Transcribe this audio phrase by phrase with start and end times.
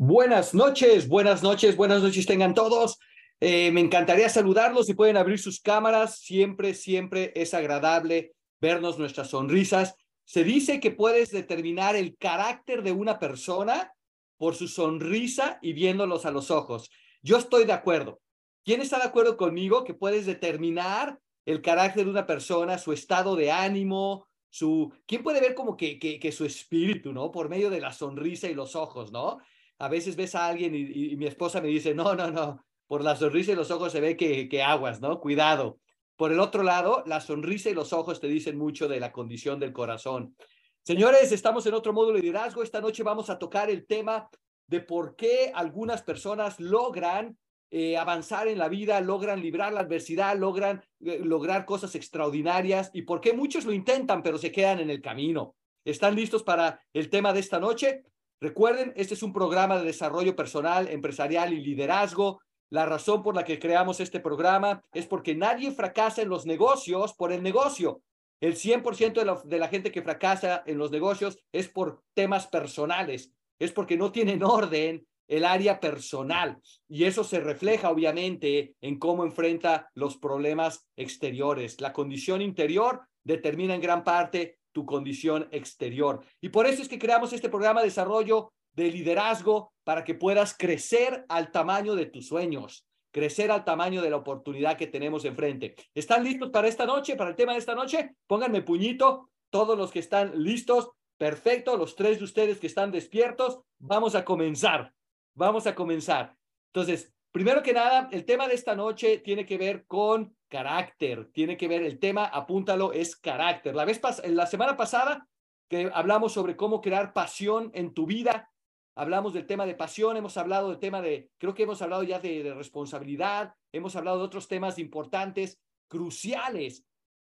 [0.00, 3.00] Buenas noches, buenas noches, buenas noches tengan todos.
[3.40, 6.20] Eh, me encantaría saludarlos y pueden abrir sus cámaras.
[6.20, 9.96] Siempre, siempre es agradable vernos nuestras sonrisas.
[10.24, 13.92] Se dice que puedes determinar el carácter de una persona
[14.36, 16.92] por su sonrisa y viéndolos a los ojos.
[17.20, 18.20] Yo estoy de acuerdo.
[18.64, 23.34] ¿Quién está de acuerdo conmigo que puedes determinar el carácter de una persona, su estado
[23.34, 24.92] de ánimo, su...
[25.06, 27.32] ¿Quién puede ver como que, que, que su espíritu, ¿no?
[27.32, 29.38] Por medio de la sonrisa y los ojos, ¿no?
[29.78, 33.16] A veces ves a alguien y, mi esposa me dice, no, no, no, por la
[33.16, 35.20] sonrisa y los ojos se ve que, que aguas, ¿no?
[35.20, 35.78] Cuidado.
[36.16, 39.60] Por el otro lado, la sonrisa y los ojos te dicen mucho de la condición
[39.60, 40.34] del corazón.
[40.82, 42.62] Señores, estamos en otro módulo de liderazgo.
[42.62, 44.28] Esta noche vamos a tocar el tema
[44.66, 47.36] de por qué algunas personas logran
[47.70, 53.02] eh, avanzar en la vida, logran librar la adversidad, logran eh, lograr cosas extraordinarias y
[53.02, 55.54] por qué muchos lo intentan pero se quedan en el camino.
[55.84, 58.04] ¿Están listos para el tema de esta noche?
[58.40, 62.40] Recuerden, este es un programa de desarrollo personal, empresarial y liderazgo.
[62.70, 67.14] La razón por la que creamos este programa es porque nadie fracasa en los negocios
[67.14, 68.02] por el negocio.
[68.40, 72.46] El 100% de la, de la gente que fracasa en los negocios es por temas
[72.46, 78.98] personales, es porque no tienen orden el área personal y eso se refleja obviamente en
[78.98, 81.80] cómo enfrenta los problemas exteriores.
[81.80, 86.24] La condición interior determina en gran parte tu condición exterior.
[86.40, 90.56] Y por eso es que creamos este programa de desarrollo de liderazgo para que puedas
[90.56, 95.74] crecer al tamaño de tus sueños, crecer al tamaño de la oportunidad que tenemos enfrente.
[95.96, 98.14] ¿Están listos para esta noche, para el tema de esta noche?
[98.28, 100.90] Pónganme puñito, todos los que están listos.
[101.16, 104.92] Perfecto, los tres de ustedes que están despiertos, vamos a comenzar.
[105.34, 106.36] Vamos a comenzar.
[106.72, 111.56] Entonces, primero que nada, el tema de esta noche tiene que ver con carácter, tiene
[111.56, 113.74] que ver el tema, apúntalo, es carácter.
[113.74, 115.28] La vez la semana pasada
[115.68, 118.50] que hablamos sobre cómo crear pasión en tu vida,
[118.96, 122.18] hablamos del tema de pasión, hemos hablado del tema de, creo que hemos hablado ya
[122.18, 126.84] de, responsabilidad, hemos hablado de otros temas importantes, cruciales.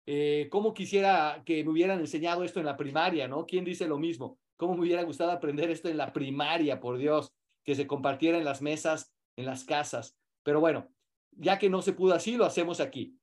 [0.05, 3.45] Eh, ¿Cómo quisiera que me hubieran enseñado esto en la primaria, no?
[3.45, 4.39] ¿Quién dice lo mismo?
[4.57, 7.33] ¿Cómo me hubiera gustado aprender esto en la primaria, por Dios?
[7.63, 10.17] Que se compartiera en las mesas, en las casas.
[10.43, 10.89] Pero bueno,
[11.31, 13.18] ya que no se pudo así, lo hacemos aquí.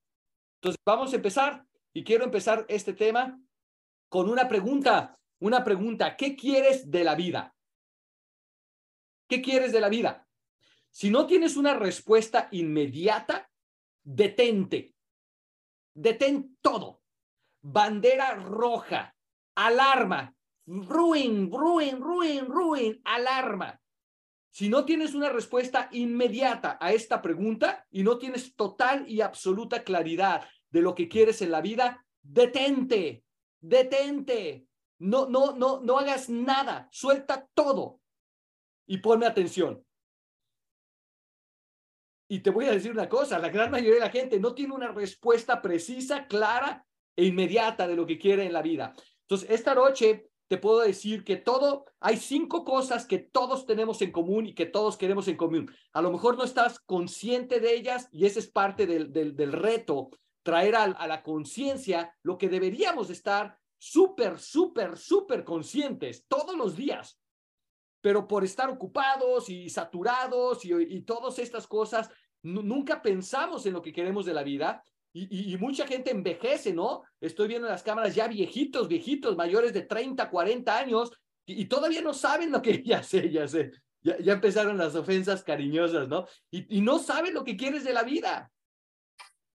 [0.57, 3.41] Entonces, vamos a empezar y quiero empezar este tema
[4.09, 7.55] con una pregunta, una pregunta, ¿qué quieres de la vida?
[9.29, 10.27] ¿Qué quieres de la vida?
[10.91, 13.51] Si no tienes una respuesta inmediata,
[14.03, 14.95] detente.
[15.95, 17.03] Detén todo.
[17.63, 19.15] Bandera roja,
[19.57, 20.35] alarma,
[20.67, 23.81] ruin, ruin, ruin, ruin, alarma.
[24.57, 29.85] Si no tienes una respuesta inmediata a esta pregunta y no tienes total y absoluta
[29.85, 33.23] claridad de lo que quieres en la vida, detente,
[33.61, 34.67] detente.
[34.99, 36.89] No, no, no, no hagas nada.
[36.91, 38.01] Suelta todo
[38.87, 39.85] y ponme atención.
[42.27, 44.73] Y te voy a decir una cosa, la gran mayoría de la gente no tiene
[44.73, 46.83] una respuesta precisa, clara
[47.15, 48.95] e inmediata de lo que quiere en la vida.
[49.21, 54.13] Entonces, esta noche te puedo decir que todo, hay cinco cosas que todos tenemos en
[54.13, 55.71] común y que todos queremos en común.
[55.93, 60.11] A lo mejor no estás consciente de ellas y ese es parte del, del, reto,
[60.43, 67.19] traer a, la conciencia lo que deberíamos estar súper, súper, súper conscientes todos los días.
[68.01, 72.09] Pero por estar ocupados y saturados y todas estas cosas,
[72.43, 74.85] nunca pensamos en lo que queremos de la vida
[75.19, 77.03] y, mucha gente envejece, ¿no?
[77.21, 81.11] Estoy viendo en las cámaras ya viejitos, viejitos, mayores de 30, 40 años,
[81.47, 83.71] y, todavía no saben lo que, ya sé, ya sé,
[84.03, 86.27] ya, empezaron las ofensas cariñosas, ¿no?
[86.51, 88.51] Y, no saben lo que quieres de la vida.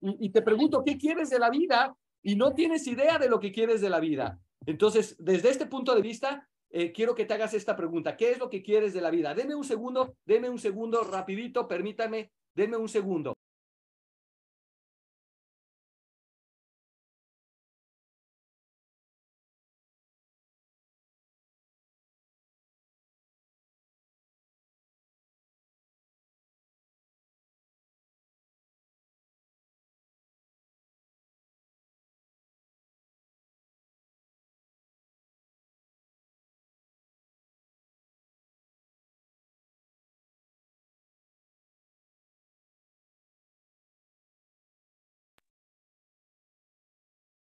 [0.01, 1.95] Y, te pregunto, ¿qué quieres de la vida?
[2.23, 4.39] Y no tienes idea de lo que quieres de la vida.
[4.65, 8.17] Entonces, desde este punto de vista, eh, quiero que te hagas esta pregunta.
[8.17, 9.35] ¿Qué es lo que quieres de la vida?
[9.35, 13.35] Deme un segundo, deme un segundo, rapidito, permítame, denme un segundo.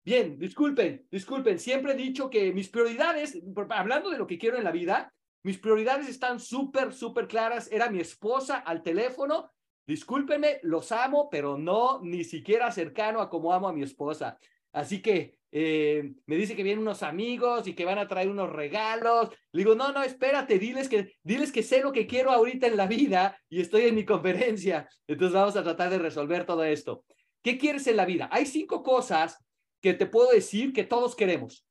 [0.06, 1.58] Bien, disculpen, disculpen.
[1.58, 5.12] Siempre he dicho que mis prioridades, hablando de lo que quiero en la vida,
[5.42, 7.68] mis prioridades están súper, súper claras.
[7.72, 9.50] Era mi esposa al teléfono.
[9.84, 14.38] Discúlpenme, los amo, pero no ni siquiera cercano a como amo a mi esposa.
[14.72, 18.52] así que eh, me dice que vienen unos amigos y que van a traer unos
[18.52, 19.30] regalos.
[19.50, 22.76] Le digo, no, no, espérate, diles que, diles que sé lo que quiero ahorita en
[22.76, 24.88] la vida y estoy en mi conferencia.
[25.08, 27.04] Entonces vamos a tratar de resolver todo esto.
[27.42, 28.28] ¿Qué quieres en la vida?
[28.30, 29.42] Hay cinco cosas
[29.80, 31.66] que te puedo decir que todos queremos.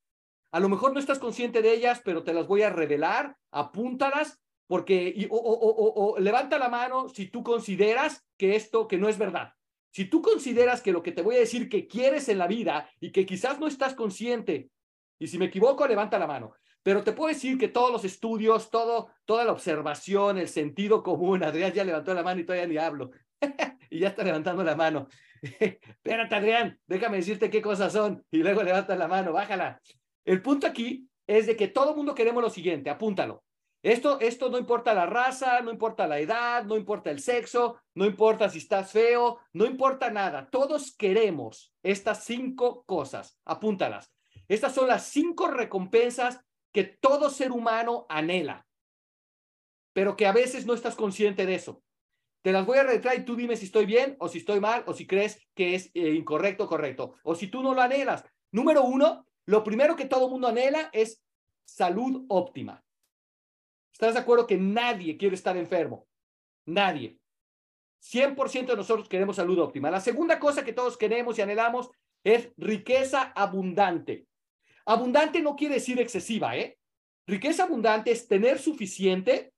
[0.51, 4.41] A lo mejor no estás consciente de ellas, pero te las voy a revelar, apúntalas,
[4.67, 9.53] porque o, o, levanta la mano si tú consideras que esto que no es verdad.
[9.91, 12.89] Si tú consideras que lo que te voy a decir que quieres en la vida
[12.99, 14.69] y que quizás no estás consciente,
[15.19, 16.53] y si me equivoco, levanta la mano.
[16.83, 21.43] Pero te puedo decir que todos los estudios, todo, toda la observación, el sentido común,
[21.43, 23.11] Adrián ya levantó la mano y todavía ni hablo.
[23.89, 25.07] y ya está levantando la mano.
[25.59, 28.25] Espérate, Adrián, déjame decirte qué cosas son.
[28.31, 29.79] Y luego levanta la mano, bájala.
[30.23, 33.43] El punto aquí es de que todo el mundo queremos lo siguiente, apúntalo.
[33.83, 38.05] Esto, esto no importa la raza, no importa la edad, no importa el sexo, no
[38.05, 40.49] importa si estás feo, no importa nada.
[40.49, 43.39] Todos queremos estas cinco cosas.
[43.45, 44.11] Apúntalas.
[44.47, 46.39] Estas son las cinco recompensas
[46.71, 48.65] que todo ser humano anhela,
[49.93, 51.83] pero que a veces no estás consciente de eso.
[52.45, 54.83] Te las voy a retraer y tú dime si estoy bien o si estoy mal
[54.85, 58.23] o si crees que es eh, incorrecto o correcto o si tú no lo anhelas.
[58.51, 61.23] Número uno, lo primero que todo mundo anhela es
[61.65, 62.85] salud óptima.
[63.91, 66.07] ¿Estás de acuerdo que nadie quiere estar enfermo?
[66.67, 67.17] Nadie.
[68.03, 69.89] 100% de nosotros queremos salud óptima.
[69.89, 71.89] La segunda cosa que todos queremos y anhelamos
[72.23, 74.27] es riqueza abundante.
[74.85, 76.77] Abundante no quiere decir excesiva, ¿eh?
[77.25, 79.54] Riqueza abundante es tener suficiente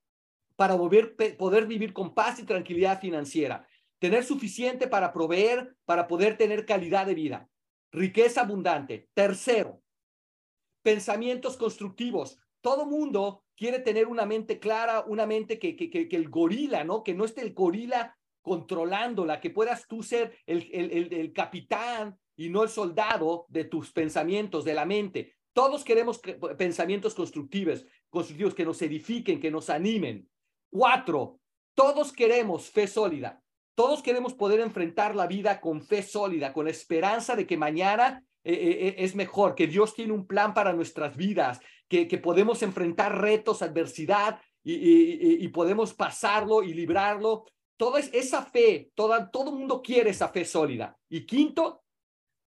[0.58, 3.66] para poder vivir con paz y tranquilidad financiera,
[4.00, 7.50] tener suficiente para proveer, para poder tener calidad de vida.
[7.92, 9.08] Riqueza abundante.
[9.14, 9.82] Tercero,
[10.82, 12.40] pensamientos constructivos.
[12.62, 17.04] Todo mundo quiere tener una mente clara, una mente que, que, que, el gorila, ¿no?
[17.04, 22.50] Que no esté el gorila controlándola, que puedas tú ser el, el, el capitán y
[22.50, 25.36] no el soldado de tus pensamientos, de la mente.
[25.54, 26.20] Todos queremos
[26.58, 30.28] pensamientos constructivos, constructivos que nos edifiquen, que nos animen.
[30.70, 31.40] Cuatro,
[31.76, 33.42] todos queremos fe sólida.
[33.76, 38.54] Todos queremos poder enfrentar la vida con fe sólida, con esperanza de que mañana eh,
[38.54, 42.64] eh, eh, es mejor, que Dios tiene un plan para nuestras vidas, que, que podemos
[42.64, 47.46] enfrentar retos, adversidad y, podemos pasarlo y librarlo.
[47.78, 50.98] Toda esa fe, toda, todo mundo quiere esa fe sólida.
[51.10, 51.84] Y quinto,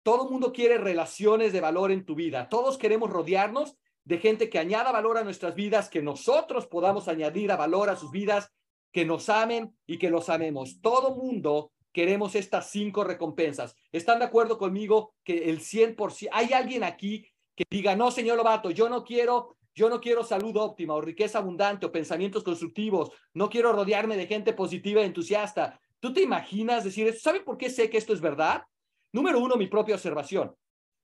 [0.03, 2.49] todo mundo quiere relaciones de valor en tu vida.
[2.49, 3.77] Todos queremos rodearnos
[4.09, 7.97] de gente que añada valor a nuestras vidas, que nosotros podamos añadir a valor a
[7.97, 8.51] sus vidas,
[8.91, 10.81] que nos amen y que los amemos.
[10.81, 13.77] Todo mundo queremos estas cinco recompensas.
[13.93, 18.71] ¿Están de acuerdo conmigo que el 100%, hay alguien aquí que diga, no, señor Lobato,
[18.71, 23.51] yo no quiero, yo no quiero salud óptima o riqueza abundante o pensamientos constructivos, no
[23.51, 25.79] quiero rodearme de gente positiva y entusiasta.
[26.01, 27.19] ¿Tú te imaginas decir eso?
[27.21, 28.63] ¿Sabe por qué sé que esto es verdad?
[29.13, 30.55] Número uno, mi propia observación.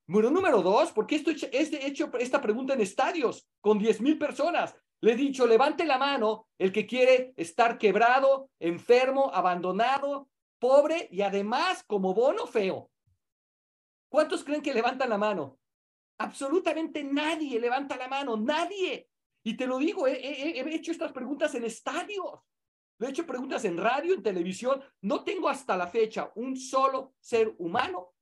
[0.07, 4.77] Bueno, número dos, porque esto he hecho esta pregunta en estadios con 10 mil personas.
[5.01, 10.29] Le he dicho, levante la mano el que quiere estar quebrado, enfermo, abandonado,
[10.59, 12.91] pobre y además como bono feo.
[14.11, 15.59] ¿Cuántos creen que levantan la mano?
[16.19, 19.09] Absolutamente nadie levanta la mano, nadie.
[19.43, 22.41] Y te lo digo, he, he hecho estas preguntas en estadios.
[23.01, 24.83] He hecho preguntas en radio, en televisión.
[25.01, 28.14] No tengo hasta la fecha un solo ser humano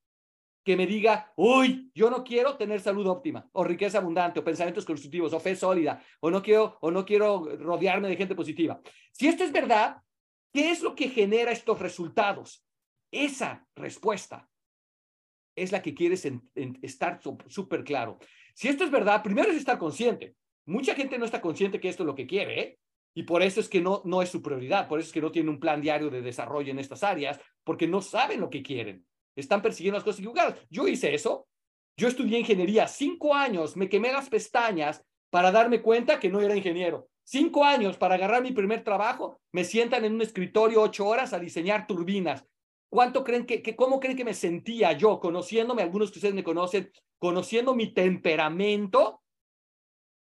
[0.65, 4.85] que me diga, uy, yo no quiero tener salud óptima, o riqueza abundante, o pensamientos
[4.85, 8.81] constructivos, o fe sólida, o no quiero, o no quiero rodearme de gente positiva.
[9.13, 9.97] Si esto es verdad,
[10.53, 12.65] ¿qué es lo que genera estos resultados?
[13.11, 14.49] Esa respuesta
[15.57, 16.27] es la que quieres
[16.81, 18.19] estar súper claro.
[18.55, 20.35] Si esto es verdad, primero es estar consciente.
[20.65, 22.79] Mucha gente no está consciente que esto es lo que quiere.
[23.15, 25.31] Y por eso es que no, no es su prioridad, por eso es que no
[25.31, 29.05] tiene un plan diario de desarrollo en estas áreas, porque no saben lo que quieren.
[29.37, 30.59] Están persiguiendo las cosas equivocadas.
[30.71, 31.47] Yo hice eso.
[31.97, 36.57] Yo estudié ingeniería cinco años, me quemé las pestañas para darme cuenta que no era
[36.57, 37.09] ingeniero.
[37.25, 41.39] Cinco años para agarrar mi primer trabajo, me sientan en un escritorio ocho horas a
[41.39, 42.45] diseñar turbinas.
[42.91, 46.45] ¿Cuánto creen que, que, cómo creen que me sentía yo, conociéndome, algunos que ustedes me
[46.45, 49.23] conocen, conociendo mi temperamento,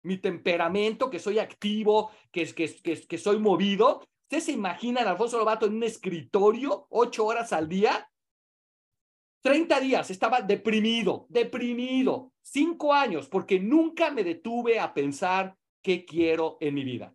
[0.05, 4.03] mi temperamento, que soy activo, que, que, que, que soy movido?
[4.23, 8.11] ¿Ustedes se imaginan a Alfonso Lobato en un escritorio ocho horas al día?
[9.43, 16.59] 30 días estaba deprimido, deprimido, cinco años, porque nunca me detuve a pensar qué quiero
[16.61, 17.15] en mi vida.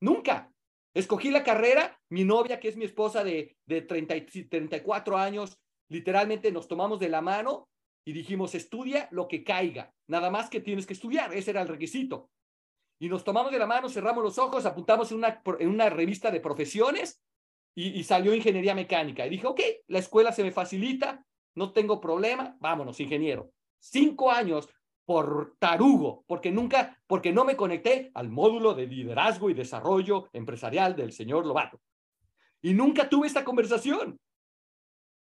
[0.00, 0.52] Nunca.
[0.94, 4.14] Escogí la carrera, mi novia, que es mi esposa de, de 30,
[4.50, 5.58] 34 años,
[5.88, 7.68] literalmente nos tomamos de la mano
[8.04, 11.68] y dijimos, estudia lo que caiga, nada más que tienes que estudiar, ese era el
[11.68, 12.30] requisito.
[13.00, 16.30] Y nos tomamos de la mano, cerramos los ojos, apuntamos en una, en una revista
[16.30, 17.22] de profesiones
[17.74, 19.26] y, salió ingeniería mecánica.
[19.26, 21.24] Y dije, ok, la escuela se me facilita,
[21.54, 23.50] no tengo problema, vámonos, ingeniero.
[23.78, 24.68] Cinco años
[25.04, 30.94] por tarugo, porque nunca, porque no me conecté al módulo de liderazgo y desarrollo empresarial
[30.94, 31.80] del señor Lobato.
[32.60, 34.18] Y nunca tuve esta conversación.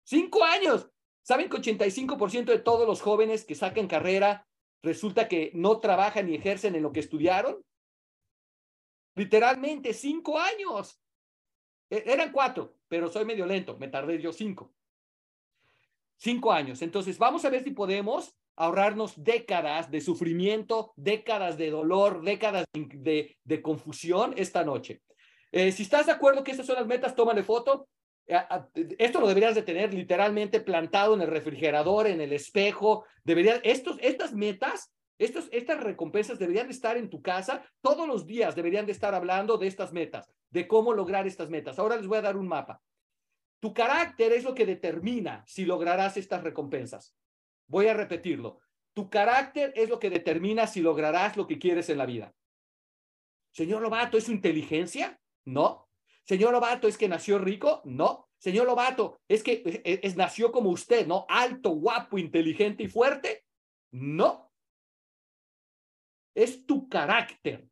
[0.03, 0.89] Cinco años.
[1.23, 4.47] ¿Saben que 85% de todos los jóvenes que sacan carrera
[4.81, 7.63] resulta que no trabajan ni ejercen en lo que estudiaron?
[9.15, 11.00] Literalmente cinco años.
[11.91, 14.73] E, eran cuatro, pero soy medio lento, me tardé yo cinco.
[16.17, 16.81] Cinco años.
[16.81, 23.61] Entonces, vamos a ver si podemos ahorrarnos décadas de sufrimiento, décadas de dolor, décadas de,
[23.61, 25.01] confusión esta noche.
[25.51, 27.87] Eh, si estás de acuerdo que estas son las metas, tómale foto.
[28.27, 28.39] Eh,
[28.99, 33.05] esto lo deberías de tener literalmente plantado en el refrigerador, en el espejo.
[33.23, 34.93] Deberías, estos, estas metas,
[35.25, 37.63] estas recompensas deberían de estar en tu casa.
[37.81, 41.77] Todos los días deberían de estar hablando de estas metas, de cómo lograr estas metas.
[41.79, 42.81] Ahora les voy a dar un mapa.
[43.59, 47.15] Tu carácter es lo que determina si lograrás estas recompensas.
[47.67, 48.59] Voy a repetirlo.
[48.93, 52.33] Tu carácter es lo que determina si lograrás lo que quieres en la vida.
[53.51, 55.19] Señor Lobato, ¿es su inteligencia?
[55.45, 55.87] No.
[56.23, 57.81] Señor Lobato, ¿es que nació rico?
[57.85, 58.29] No.
[58.37, 61.25] Señor Lobato, ¿es que es, nació como usted, no?
[61.29, 63.45] Alto, guapo, inteligente y fuerte?
[63.91, 64.50] No.
[66.33, 67.67] Es tu carácter.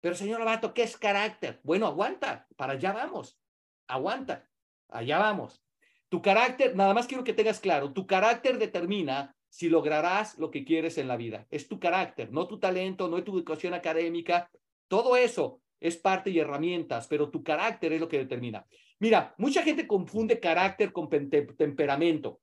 [0.00, 1.60] Pero señor Lobato, ¿qué es carácter?
[1.62, 3.38] Bueno, aguanta, para allá vamos.
[3.86, 4.48] Aguanta,
[4.88, 5.62] allá vamos.
[6.08, 10.64] Tu carácter, nada más quiero que tengas claro, tu carácter determina si lograrás lo que
[10.64, 11.46] quieres en la vida.
[11.50, 14.50] Es tu carácter, no tu talento, no tu educación académica.
[14.88, 18.66] Todo eso es parte y herramientas, pero tu carácter es lo que determina.
[18.98, 22.40] Mira, mucha gente confunde carácter con temperamento.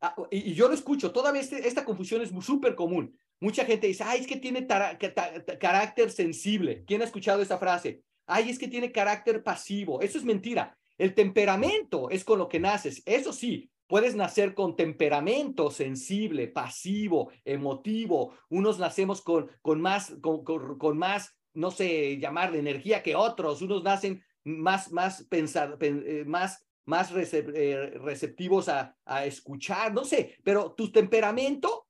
[0.00, 3.18] Ah, y, yo lo escucho, toda vez esta confusión es súper común.
[3.40, 6.84] Mucha gente dice, ay, es que tiene carácter sensible.
[6.86, 8.02] ¿Quién ha escuchado esa frase?
[8.26, 10.00] Ay, es que tiene carácter pasivo.
[10.00, 10.76] Eso es mentira.
[10.96, 13.02] El temperamento es con lo que naces.
[13.06, 18.34] Eso sí, puedes nacer con temperamento sensible, pasivo, emotivo.
[18.48, 23.62] Unos nacemos con, con más, con, con, más, no sé, llamarle energía que otros.
[23.62, 30.36] Unos nacen más, más, pensar, eh, más, más eh, receptivos a, a escuchar, no sé,
[30.42, 31.87] pero tu temperamento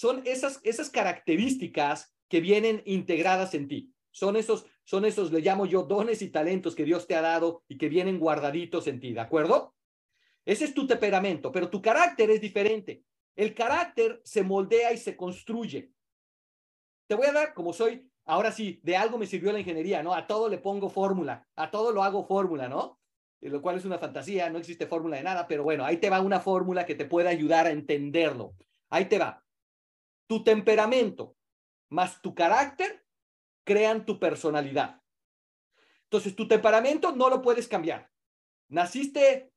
[0.00, 3.92] son esas, esas características que vienen integradas en ti.
[4.10, 7.64] Son esos, son esos, le llamo yo, dones y talentos que Dios te ha dado
[7.68, 9.74] y que vienen guardaditos en ti, ¿de acuerdo?
[10.46, 13.04] Ese es tu temperamento, pero tu carácter es diferente.
[13.36, 15.92] El carácter se moldea y se construye.
[17.06, 20.14] Te voy a dar, como soy, ahora sí, de algo me sirvió la ingeniería, ¿no?
[20.14, 22.98] A todo le pongo fórmula, a todo lo hago fórmula, ¿no?
[23.42, 26.22] Lo cual es una fantasía, no existe fórmula de nada, pero bueno, ahí te va
[26.22, 28.54] una fórmula que te puede ayudar a entenderlo.
[28.88, 29.44] Ahí te va.
[30.30, 31.36] Tu temperamento
[31.88, 33.04] más tu carácter
[33.64, 35.02] crean tu personalidad.
[36.04, 38.08] Entonces, tu temperamento no lo puedes cambiar.
[38.68, 39.52] Naciste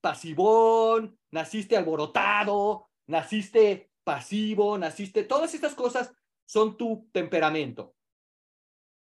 [0.00, 6.12] pasivón, naciste alborotado, naciste pasivo, naciste, todas estas cosas
[6.44, 7.94] son tu temperamento.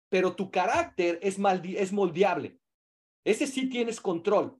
[0.09, 2.61] Pero tu carácter es, es moldeable.
[3.25, 4.57] Ese sí tienes control.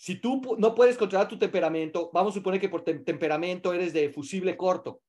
[0.00, 4.08] Si tú no puedes controlar tu temperamento, vamos a suponer que por temperamento eres de
[4.08, 5.02] fusible corto,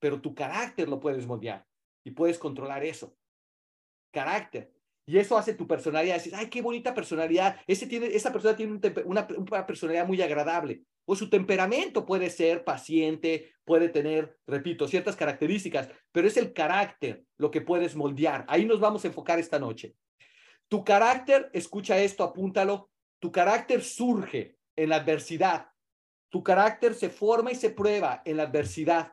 [0.00, 1.66] pero tu carácter lo puedes moldear
[2.02, 3.14] y puedes controlar eso.
[4.10, 4.72] Carácter.
[5.04, 6.14] Y eso hace tu personalidad.
[6.14, 7.60] Decir, ay, qué bonita personalidad.
[7.66, 10.80] Ese tiene, esa persona tiene una, una personalidad muy agradable.
[11.04, 17.22] O su temperamento puede ser paciente, puede tener, repito, ciertas características, pero es el carácter
[17.36, 18.46] lo que puedes moldear.
[18.48, 19.94] Ahí nos vamos a enfocar esta noche.
[20.68, 25.68] Tu carácter, escucha esto, apúntalo, tu carácter surge en la adversidad.
[26.28, 29.12] Tu carácter se forma y se prueba en la adversidad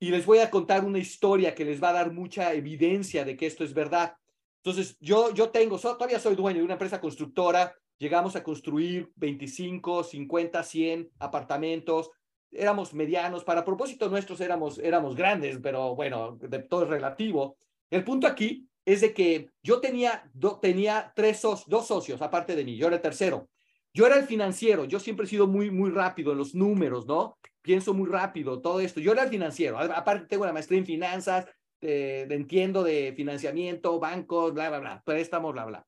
[0.00, 3.36] y les voy a contar una historia que les va a dar mucha evidencia de
[3.36, 4.16] que esto es verdad.
[4.64, 10.02] Entonces, yo, yo tengo, todavía soy dueño de una empresa constructora, llegamos a construir 25,
[10.04, 12.10] 50, 100 apartamentos,
[12.50, 17.56] éramos medianos, para propósito nuestros éramos, éramos grandes, pero bueno, de, todo es relativo.
[17.90, 22.76] El punto aquí es de que yo tenía, tenía tres dos socios aparte de mí,
[22.76, 23.48] yo era el tercero.
[23.92, 27.38] Yo era el financiero, yo siempre he sido muy, muy rápido en los números, ¿no?
[27.60, 29.00] Pienso muy rápido, todo esto.
[29.00, 31.46] Yo era el financiero, aparte tengo la maestría en finanzas,
[31.80, 35.86] de, entiendo de financiamiento, bancos, bla, bla, bla, préstamos, bla, bla.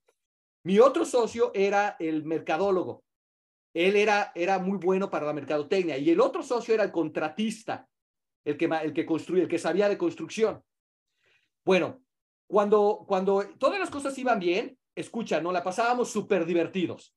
[0.65, 3.05] Mi otro socio era el mercadólogo.
[3.75, 7.89] Él era, era muy bueno para la mercadotecnia y el otro socio era el contratista,
[8.45, 10.63] el que, el que construía, el que sabía de construcción.
[11.65, 12.03] Bueno,
[12.53, 17.15] cuando, cuando todas las cosas iban bien, escucha, no la pasábamos súper divertidos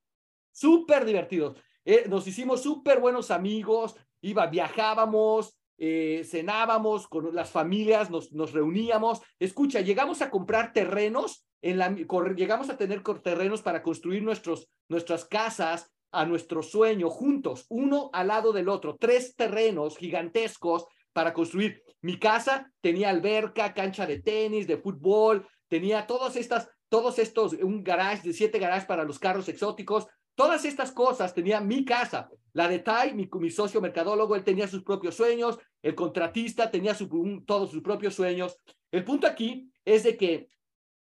[0.55, 1.57] súper divertidos.
[1.83, 8.53] Eh, nos hicimos súper buenos amigos, iba, viajábamos, eh, cenábamos con las familias, nos, nos
[8.53, 9.21] reuníamos.
[9.37, 15.25] Escucha, llegamos a comprar terrenos, en la, llegamos a tener terrenos para construir nuestros, nuestras
[15.25, 21.81] casas a nuestro sueño juntos, uno al lado del otro, tres terrenos gigantescos para construir.
[22.01, 27.83] Mi casa tenía alberca, cancha de tenis, de fútbol, tenía todas estas, todos estos, un
[27.83, 32.29] garage de siete garajes para los carros exóticos, Todas estas cosas tenía mi casa.
[32.51, 35.57] La de Tai, mi, socio mercadólogo, él tenía sus propios sueños.
[35.81, 36.95] El contratista tenía
[37.45, 38.59] todos sus propios sueños.
[38.91, 40.49] El punto aquí es de que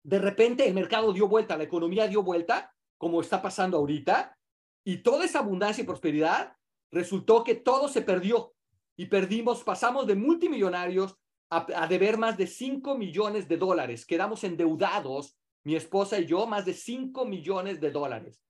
[0.05, 4.39] de repente el mercado dio vuelta, la economía dio vuelta, como está pasando ahorita,
[4.85, 6.53] y toda esa abundancia y prosperidad
[6.93, 8.55] resultó que todo se perdió
[8.97, 11.17] y perdimos, pasamos de multimillonarios
[11.51, 14.05] a, deber más de 5 millones de dólares.
[14.05, 18.43] Quedamos endeudados, mi esposa y yo, más de 5 millones de dólares.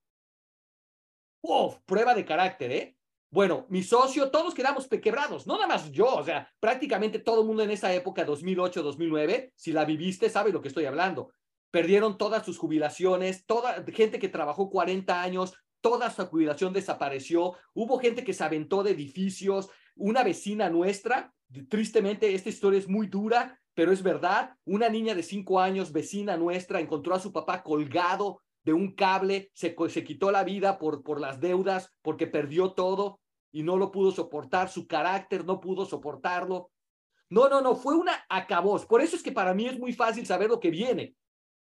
[1.43, 1.77] ¡Uf!
[1.85, 2.97] Prueba de carácter, ¿eh?
[3.31, 7.47] Bueno, mi socio, todos quedamos quebrados, no nada más yo, o sea, prácticamente todo el
[7.47, 11.33] mundo en esa época, 2008, 2009, si la viviste, sabe lo que estoy hablando.
[11.73, 17.99] Perdieron todas sus jubilaciones, toda gente que trabajó 40 años, toda su jubilación desapareció, hubo
[17.99, 21.35] gente que se aventó de edificios, una vecina nuestra,
[21.69, 26.37] tristemente esta historia es muy dura, pero es verdad, una niña de 5 años, vecina
[26.37, 31.03] nuestra, encontró a su papá colgado de un cable, se, se quitó la vida por,
[31.03, 33.21] por las deudas, porque perdió todo
[33.53, 36.71] y no lo pudo soportar, su carácter no pudo soportarlo.
[37.29, 38.79] No, no, no, fue una acabó.
[38.87, 41.15] Por eso es que para mí es muy fácil saber lo que viene,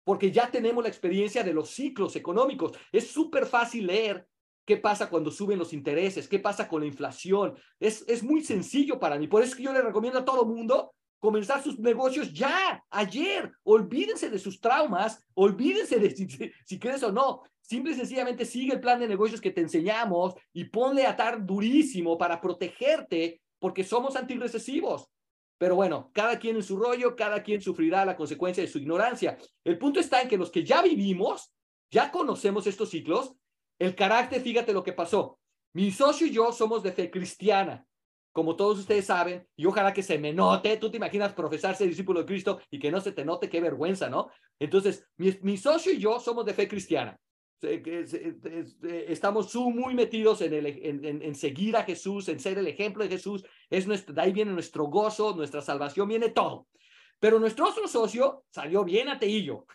[0.03, 2.71] porque ya tenemos la experiencia de los ciclos económicos.
[2.91, 4.27] Es súper fácil leer
[4.65, 7.55] qué pasa cuando suben los intereses, qué pasa con la inflación.
[7.79, 9.27] Es, es muy sencillo para mí.
[9.27, 13.51] Por eso es que yo le recomiendo a todo mundo comenzar sus negocios ya, ayer.
[13.63, 16.27] Olvídense de sus traumas, olvídense de si,
[16.65, 17.43] si crees o no.
[17.61, 21.43] Simple y sencillamente sigue el plan de negocios que te enseñamos y ponle a atar
[21.43, 25.09] durísimo para protegerte, porque somos antirrecesivos.
[25.57, 29.37] Pero bueno, cada quien en su rollo, cada quien sufrirá la consecuencia de su ignorancia.
[29.63, 31.53] El punto está en que los que ya vivimos,
[31.89, 33.35] ya conocemos estos ciclos,
[33.79, 35.39] el carácter, fíjate lo que pasó.
[35.73, 37.85] Mi socio y yo somos de fe cristiana
[38.35, 42.19] como todos ustedes saben, y ojalá que se me note, tú te imaginas profesarse discípulo
[42.19, 44.27] de Cristo y que no se te note, qué vergüenza, ¿no?
[44.59, 47.17] Entonces, mi, socio y yo somos de fe cristiana.
[49.07, 53.45] Estamos muy metidos en, seguir a Jesús, en ser el ejemplo de Jesús.
[53.69, 56.67] Es nuestro, de ahí viene nuestro gozo, nuestra salvación, viene todo.
[57.21, 59.65] Pero nuestro otro socio salió bien ateillo.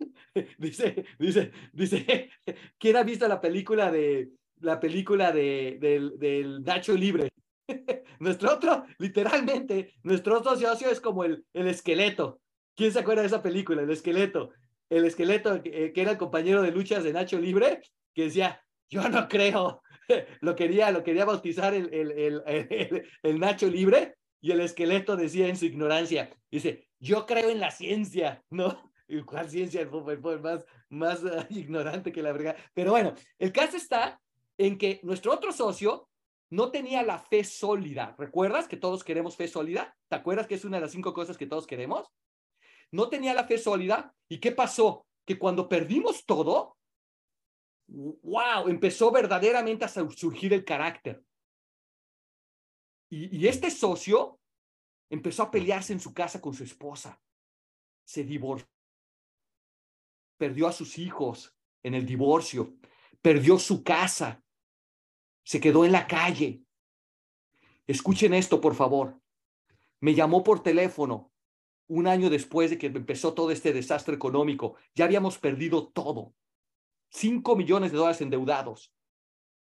[0.58, 2.30] dice, dice, dice,
[2.78, 4.30] ¿quién ha visto la película de
[4.60, 7.30] la película de, del, del Nacho Libre?
[8.20, 12.40] nuestro otro, literalmente, nuestro otro socio es como el, el esqueleto.
[12.74, 13.82] ¿Quién se acuerda de esa película?
[13.82, 14.50] El esqueleto.
[14.88, 17.80] El esqueleto que, era el compañero de luchas de Nacho Libre,
[18.14, 19.82] que decía, yo no creo.
[20.40, 22.12] lo quería, lo quería bautizar el, el,
[22.46, 27.58] el, el, Nacho Libre y el esqueleto decía en su ignorancia, dice, yo creo en
[27.58, 28.92] la ciencia, ¿no?
[29.24, 29.80] ¿Cuál ciencia?
[29.80, 29.90] El
[30.40, 32.56] más, más uh, ignorante que la verdad.
[32.74, 34.20] Pero bueno, el caso está
[34.58, 36.08] en que nuestro otro socio
[36.50, 38.14] no tenía la fe sólida.
[38.18, 39.96] ¿Recuerdas que todos queremos fe sólida?
[40.08, 42.08] ¿Te acuerdas que es una de las cinco cosas que todos queremos?
[42.90, 44.14] No tenía la fe sólida.
[44.28, 45.06] ¿Y qué pasó?
[45.24, 46.76] Que cuando perdimos todo,
[47.88, 51.22] wow, empezó verdaderamente a surgir el carácter.
[53.08, 54.40] Y, y este socio
[55.10, 57.20] empezó a pelearse en su casa con su esposa.
[58.04, 58.75] Se divorció.
[60.36, 62.74] Perdió a sus hijos en el divorcio.
[63.22, 64.42] Perdió su casa
[65.46, 66.64] se quedó en la calle.
[67.86, 69.20] Escuchen esto, por favor.
[70.00, 71.32] Me llamó por teléfono
[71.86, 74.74] un año después de que empezó todo este desastre económico.
[74.96, 76.34] Ya habíamos perdido todo.
[77.10, 78.92] Cinco millones de dólares endeudados.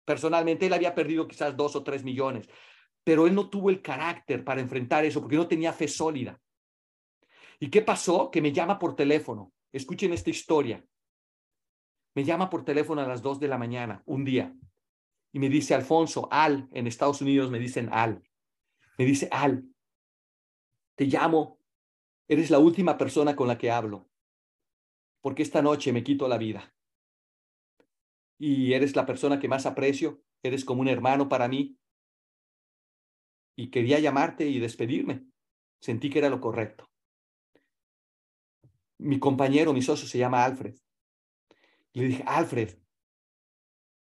[0.04, 2.48] Personalmente, él había perdido quizás dos o tres millones,
[3.04, 6.40] pero él no tuvo el carácter para enfrentar eso porque no tenía fe sólida.
[7.60, 8.32] ¿Y qué pasó?
[8.32, 9.52] Que me llama por teléfono.
[9.72, 10.84] Escuchen esta historia.
[12.14, 14.54] Me llama por teléfono a las dos de la mañana, un día
[15.32, 18.22] y me dice Alfonso, Al, en Estados Unidos me dicen Al.
[18.96, 19.64] Me dice Al,
[20.96, 21.60] te llamo,
[22.26, 24.08] eres la última persona con la que hablo,
[25.20, 26.74] porque esta noche me quito la vida.
[28.40, 31.78] Y eres la persona que más aprecio, eres como un hermano para mí.
[33.56, 35.26] Y quería llamarte y despedirme.
[35.80, 36.87] Sentí que era lo correcto.
[38.98, 40.74] Mi compañero, mi socio se llama Alfred.
[41.92, 42.76] Le dije, Alfred,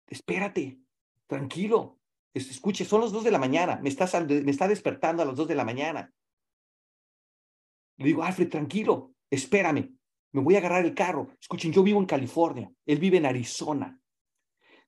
[0.06, 0.80] espérate,
[1.26, 1.98] tranquilo,
[2.34, 5.48] escuche, son las dos de la mañana, me, estás, me está despertando a las dos
[5.48, 6.12] de la mañana.
[7.96, 9.98] Le digo, Alfred, tranquilo, espérame,
[10.32, 11.28] me voy a agarrar el carro.
[11.40, 13.98] Escuchen, yo vivo en California, él vive en Arizona.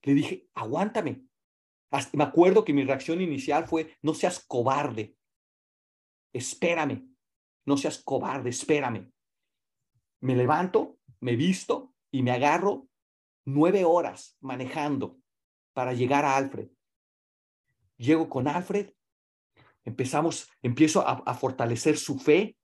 [0.01, 1.23] Le dije, aguántame.
[2.13, 5.15] me acuerdo que mi reacción inicial fue, no seas cobarde,
[6.33, 7.15] espérame,
[7.65, 9.11] no seas cobarde, espérame.
[10.25, 12.87] Me levanto, me visto y me agarro
[13.45, 15.19] nueve horas manejando
[15.71, 16.67] para llegar a Alfred.
[17.97, 18.91] Llego con Alfred,
[19.83, 22.57] empezamos, empiezo a, fortalecer su fe,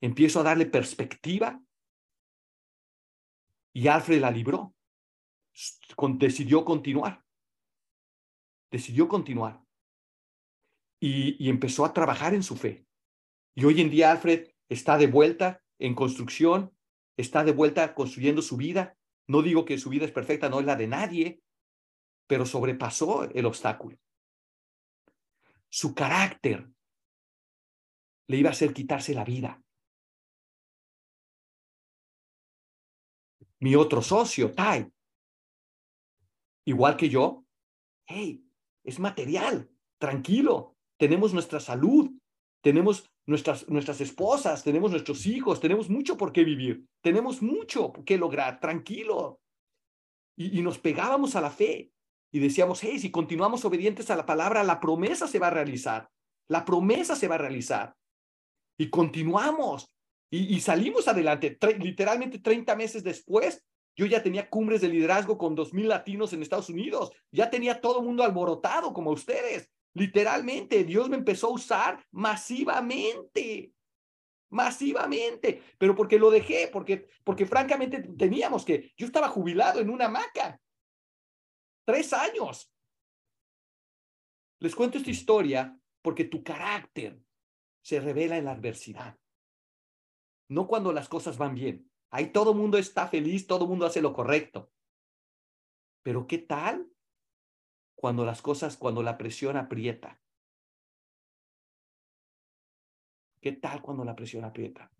[0.00, 1.62] empiezo a darle perspectiva
[3.74, 4.74] y Alfred la libró.
[6.16, 7.22] Decidió continuar.
[8.70, 9.62] Decidió continuar.
[10.98, 12.86] Y empezó a trabajar en su fe.
[13.54, 16.74] Y hoy en día Alfred está de vuelta en construcción,
[17.16, 18.96] está de vuelta construyendo su vida.
[19.26, 21.42] No digo que su vida es perfecta, no es la de nadie,
[22.26, 23.98] pero sobrepasó el obstáculo.
[25.68, 26.68] Su carácter
[28.28, 29.62] le iba a hacer quitarse la vida.
[33.58, 34.92] Mi otro socio, Tai,
[36.66, 37.44] igual que yo,
[38.06, 38.44] hey,
[38.84, 42.10] es material, tranquilo, tenemos nuestra salud,
[42.62, 48.16] tenemos nuestras, nuestras esposas, tenemos nuestros hijos, tenemos mucho por qué vivir, tenemos mucho qué
[48.16, 49.40] lograr, tranquilo.
[50.36, 51.92] Y, y nos pegábamos a la fe
[52.32, 56.08] y decíamos, hey, si continuamos obedientes a la palabra, la promesa se va a realizar,
[56.48, 57.94] la promesa se va a realizar.
[58.78, 59.92] Y continuamos
[60.34, 61.58] y, salimos adelante.
[61.78, 63.62] literalmente 30 meses después,
[63.94, 67.12] yo ya tenía cumbres de liderazgo con 2.000 latinos en Estados Unidos.
[67.30, 69.68] Ya tenía todo el mundo alborotado como ustedes.
[69.94, 73.72] Literalmente, Dios me empezó a usar masivamente.
[74.50, 75.62] Masivamente.
[75.78, 80.60] Pero porque lo dejé, porque, porque francamente teníamos que, yo estaba jubilado en una hamaca.
[81.84, 82.72] Tres años.
[84.60, 87.20] Les cuento esta historia porque tu carácter
[87.82, 89.16] se revela en la adversidad
[90.52, 91.90] no cuando las cosas van bien.
[92.10, 94.70] Ahí todo el mundo está feliz, todo el mundo hace lo correcto.
[96.02, 96.91] Pero ¿qué tal
[98.02, 100.20] cuando las cosas, cuando la presión aprieta?
[103.40, 104.90] ¿Qué tal cuando la presión aprieta?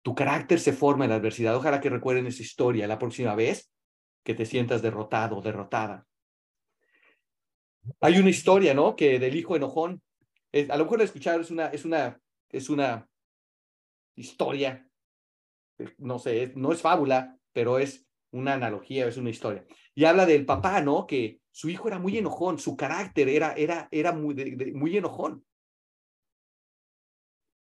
[0.00, 1.54] Tu carácter se forma en la adversidad.
[1.54, 3.70] Ojalá que recuerden esa historia la próxima vez
[4.24, 6.06] que te sientas derrotado o derrotada.
[8.00, 8.96] Hay una historia, ¿no?
[8.96, 10.00] Que del hijo enojón.
[10.54, 12.18] a lo mejor la escucharon, es una, es una,
[12.48, 13.06] es una
[14.14, 14.88] historia,
[15.98, 19.66] no sé, no es fábula, pero es una analogía, es una historia.
[19.94, 21.06] Y habla del papá, ¿no?
[21.06, 24.34] Que su hijo era muy enojón, su carácter era, era, era muy,
[24.72, 25.44] muy enojón.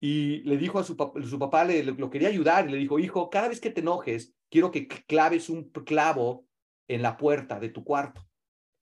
[0.00, 2.98] Y le dijo a su, papá, su papá, le, lo quería ayudar y le dijo,
[2.98, 6.44] hijo, cada vez que te enojes, quiero que claves un clavo
[6.88, 8.20] en la puerta de tu cuarto.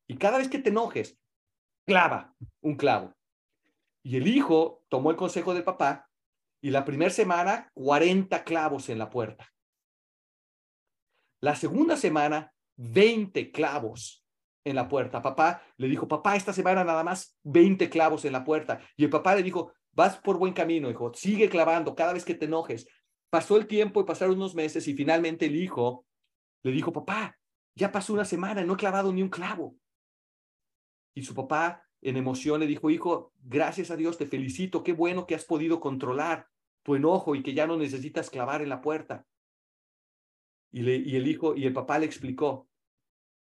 [0.08, 1.20] Y cada vez que te enojes,
[1.86, 3.14] clava un clavo.
[4.02, 6.08] Y el hijo tomó el consejo del papá
[6.62, 9.52] y la primera semana, 40 clavos en la puerta.
[11.42, 14.21] La segunda semana, 20 clavos
[14.64, 15.22] en la puerta.
[15.22, 18.80] Papá le dijo, papá, esta semana nada más 20 clavos en la puerta.
[18.96, 22.34] Y el papá le dijo, vas por buen camino, hijo, sigue clavando cada vez que
[22.34, 22.86] te enojes.
[23.30, 26.06] Pasó el tiempo y pasaron unos meses y finalmente el hijo
[26.62, 27.38] le dijo, papá,
[27.74, 29.76] ya pasó una semana, no he clavado ni un clavo.
[31.14, 35.26] Y su papá en emoción le dijo, hijo, gracias a Dios, te felicito, qué bueno
[35.26, 36.46] que has podido controlar
[36.82, 39.24] tu enojo y que ya no necesitas clavar en la puerta.
[40.72, 42.68] Y, le, y el hijo y el papá le explicó,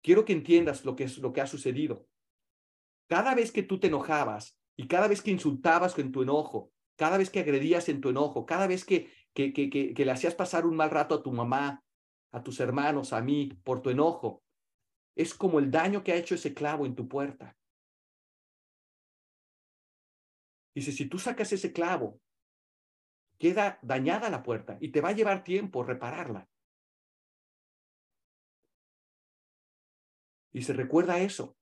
[0.03, 2.07] quiero que entiendas lo que, es, lo que ha sucedido.
[3.07, 7.17] Cada vez que tú te enojabas y cada vez que insultabas con tu enojo, cada
[7.17, 10.65] vez que agredías en tu enojo, cada vez que, que, que, que, le hacías pasar
[10.65, 11.83] un mal rato a tu mamá,
[12.31, 14.43] a tus hermanos, a mí, por tu enojo,
[15.15, 17.55] es como el daño que ha hecho ese clavo en tu puerta.
[20.75, 22.19] Dice, si tú sacas ese clavo
[23.37, 26.47] queda dañada la puerta y te va a llevar tiempo repararla.
[30.53, 31.57] Y se recuerda eso,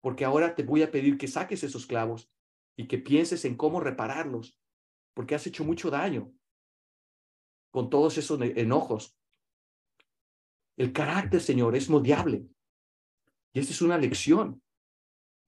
[0.00, 2.30] porque ahora te voy a pedir que saques esos clavos
[2.76, 4.58] y que pienses en cómo repararlos,
[5.14, 6.32] porque has hecho mucho daño
[7.70, 9.16] con todos esos enojos.
[10.76, 12.46] El carácter, Señor, es moldeable.
[13.52, 14.62] Y esta es una lección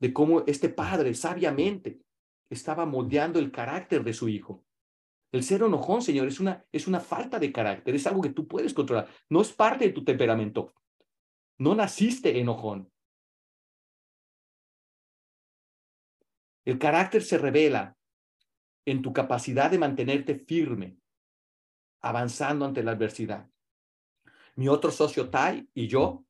[0.00, 2.00] de cómo este padre sabiamente
[2.50, 4.64] estaba moldeando el carácter de su hijo.
[5.32, 8.46] El ser enojón, Señor, es una, es una falta de carácter, es algo que tú
[8.46, 9.08] puedes controlar.
[9.30, 10.72] No es parte de tu temperamento.
[11.58, 12.90] No naciste enojón.
[16.64, 17.96] El carácter se revela
[18.86, 20.96] en tu capacidad de mantenerte firme,
[22.00, 23.48] avanzando ante la adversidad.
[24.56, 26.24] Mi otro socio Tai y yo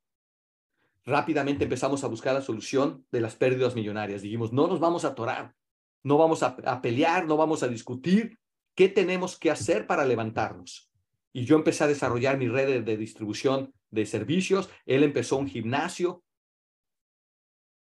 [1.05, 4.23] rápidamente empezamos a buscar la solución de las pérdidas millonarias.
[4.23, 5.55] Dijimos, no nos vamos a atorar,
[6.03, 8.39] no vamos a, pelear, no vamos a discutir,
[8.75, 10.91] ¿Qué tenemos que hacer para levantarnos?
[11.33, 14.71] Y yo empecé a desarrollar mi red de, distribución de servicios.
[14.87, 16.23] Él empezó un gimnasio.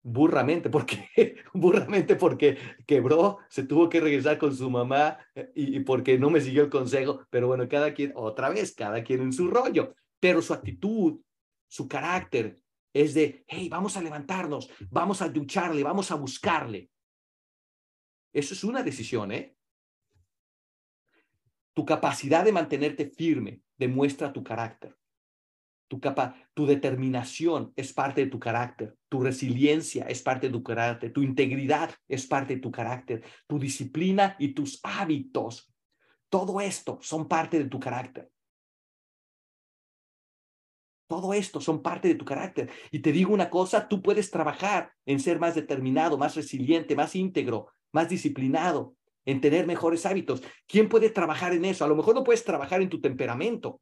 [0.06, 1.08] burramente, porque
[1.54, 6.28] burramente porque quebró, se tuvo que regresar con su mamá eh, y, y, porque no
[6.28, 9.94] me siguió el consejo, pero bueno, cada quien, otra vez, cada quien en su rollo,
[10.20, 11.20] pero su actitud,
[11.68, 12.60] su carácter
[12.94, 16.90] es de, hey, vamos a levantarnos, vamos a lucharle, vamos a buscarle.
[18.32, 19.56] Eso es una decisión, ¿eh?
[21.74, 24.96] Tu capacidad de mantenerte firme demuestra tu carácter.
[25.94, 30.60] Tu, capa tu determinación es parte de tu carácter, tu resiliencia es parte de tu
[30.64, 35.72] carácter, tu integridad es parte de tu carácter, tu disciplina y tus hábitos,
[36.28, 38.28] todo esto son parte de tu carácter.
[41.06, 42.72] Todo esto son parte de tu carácter.
[42.90, 47.14] Y te digo una cosa, tú puedes trabajar en ser más determinado, más resiliente, más
[47.14, 50.42] íntegro, más disciplinado, en tener mejores hábitos.
[50.66, 51.84] ¿Quién puede trabajar en eso?
[51.84, 53.80] A lo mejor no puedes trabajar en tu temperamento,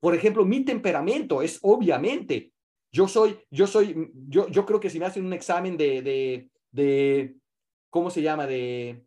[0.00, 2.52] por ejemplo, mi temperamento es obviamente,
[2.90, 6.50] yo soy, yo soy, yo, yo creo que si me hacen un examen de, de,
[6.72, 7.36] de,
[7.90, 8.46] ¿cómo se llama?
[8.46, 9.04] De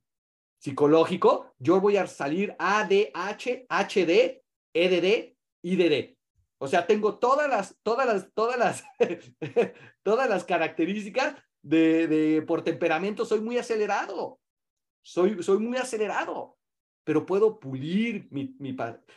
[0.59, 4.41] psicológico, yo voy a salir ADH, HD,
[4.73, 6.15] EDD, IDD.
[6.59, 8.83] O sea, tengo todas las, todas las, todas las,
[10.03, 14.39] todas las características de, de, por temperamento, soy muy acelerado.
[15.01, 16.55] Soy, soy muy acelerado
[17.03, 18.75] pero puedo pulir mi, mi,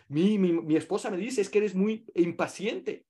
[0.08, 3.06] mi, mi, esposa me dice, es que eres muy impaciente.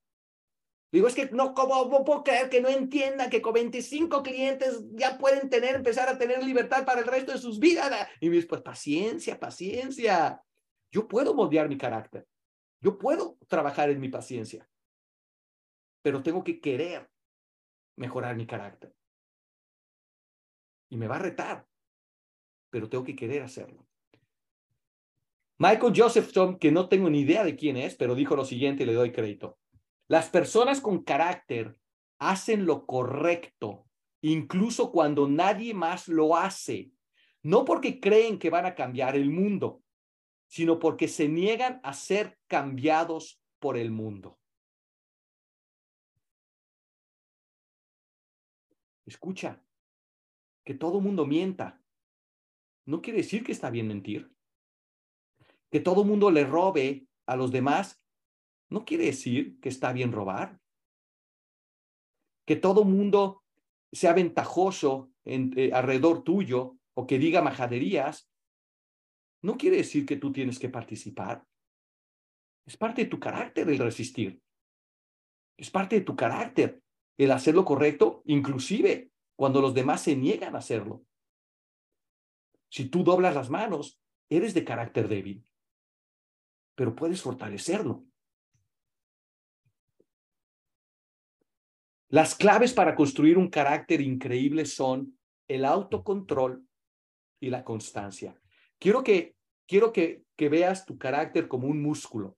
[0.92, 5.18] Digo, es que no, ¿cómo puedo creer que no entienda que con 25 clientes ya
[5.18, 8.08] pueden tener, empezar a tener libertad para el resto de sus vidas?
[8.20, 10.42] Y me dice, pues paciencia, paciencia.
[10.90, 12.26] Yo puedo moldear mi carácter.
[12.80, 14.68] Yo puedo trabajar en mi paciencia.
[16.02, 17.10] Pero tengo que querer
[17.96, 18.94] mejorar mi carácter.
[20.88, 21.66] Y me va a retar,
[22.70, 23.86] pero tengo que querer hacerlo.
[25.58, 28.86] Michael Josephson, que no tengo ni idea de quién es, pero dijo lo siguiente y
[28.86, 29.58] le doy crédito.
[30.06, 31.78] Las personas con carácter
[32.18, 33.86] hacen lo correcto,
[34.20, 36.90] incluso cuando nadie más lo hace,
[37.42, 39.82] no porque creen que van a cambiar el mundo,
[40.46, 44.38] sino porque se niegan a ser cambiados por el mundo.
[49.06, 49.62] Escucha,
[50.64, 51.80] que todo mundo mienta.
[52.84, 54.35] No quiere decir que está bien mentir
[55.70, 58.00] que todo mundo le robe a los demás,
[58.70, 60.60] no quiere decir que está bien robar.
[62.46, 63.44] Que todo mundo
[63.92, 68.30] sea ventajoso en, eh, alrededor tuyo o que diga majaderías,
[69.42, 71.44] no quiere decir que tú tienes que participar.
[72.64, 74.40] Es parte de tu carácter el resistir.
[75.56, 76.82] Es parte de tu carácter
[77.18, 81.04] el hacer lo correcto, inclusive cuando los demás se niegan a hacerlo.
[82.68, 85.46] Si tú doblas las manos, eres de carácter débil
[86.76, 88.04] pero puedes fortalecerlo.
[92.08, 96.64] Las claves para construir un carácter increíble son el autocontrol
[97.40, 98.40] y la constancia.
[98.78, 99.34] Quiero que,
[99.66, 102.36] quiero que, que veas tu carácter como un músculo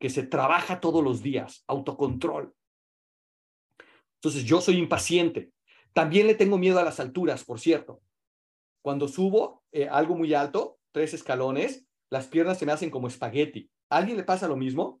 [0.00, 2.54] que se trabaja todos los días, autocontrol.
[4.14, 5.52] Entonces, yo soy impaciente.
[5.92, 8.00] También le tengo miedo a las alturas, por cierto.
[8.82, 13.70] Cuando subo eh, algo muy alto, tres escalones, las piernas se me hacen como espagueti.
[13.90, 15.00] ¿A alguien le pasa lo mismo?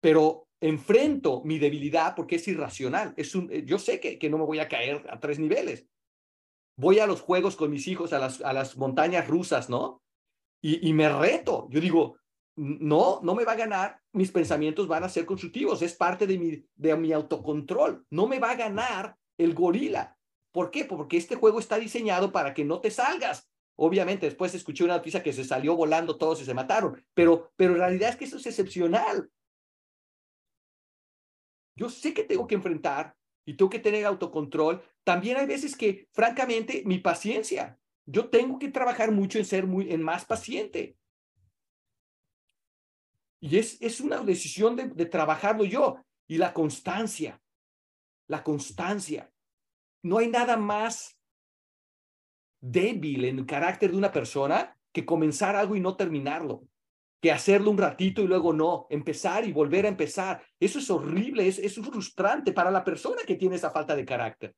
[0.00, 3.14] Pero enfrento mi debilidad porque es irracional.
[3.16, 5.86] Es un, yo sé que, que no me voy a caer a tres niveles.
[6.76, 10.02] Voy a los juegos con mis hijos, a las, a las montañas rusas, ¿no?
[10.60, 11.68] Y, y me reto.
[11.70, 12.18] Yo digo,
[12.56, 16.38] no, no me va a ganar, mis pensamientos van a ser constructivos, es parte de
[16.38, 20.16] mi, de mi autocontrol, no me va a ganar el gorila.
[20.52, 20.84] ¿Por qué?
[20.84, 25.22] Porque este juego está diseñado para que no te salgas, Obviamente, después escuché una noticia
[25.22, 28.36] que se salió volando todos y se mataron, pero, pero en realidad es que eso
[28.36, 29.30] es excepcional.
[31.76, 34.82] Yo sé que tengo que enfrentar y tengo que tener autocontrol.
[35.02, 39.92] También hay veces que, francamente, mi paciencia, yo tengo que trabajar mucho en ser muy,
[39.92, 40.96] en más paciente.
[43.40, 45.96] Y es, es una decisión de, de trabajarlo yo.
[46.28, 47.42] Y la constancia,
[48.28, 49.30] la constancia.
[50.02, 51.13] No hay nada más
[52.64, 56.66] débil en el carácter de una persona que comenzar algo y no terminarlo,
[57.20, 60.42] que hacerlo un ratito y luego no, empezar y volver a empezar.
[60.58, 64.56] Eso es horrible, es, es frustrante para la persona que tiene esa falta de carácter.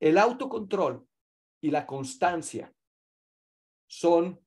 [0.00, 1.06] El autocontrol
[1.62, 2.72] y la constancia
[3.88, 4.38] son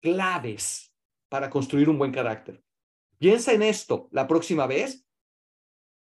[0.00, 0.94] claves
[1.30, 2.62] para construir un buen carácter.
[3.18, 5.06] Piensa en esto la próxima vez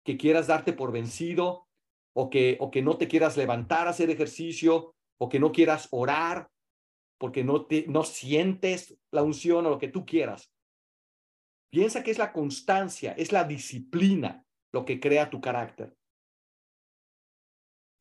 [0.04, 1.68] que quieras darte por vencido
[2.14, 5.88] o que, o que no te quieras levantar a hacer ejercicio o que no quieras
[5.92, 6.50] orar
[7.20, 10.52] porque no, te, no sientes la unción o lo que tú quieras.
[11.70, 15.96] Piensa que es la constancia, es la disciplina, lo que crea tu carácter.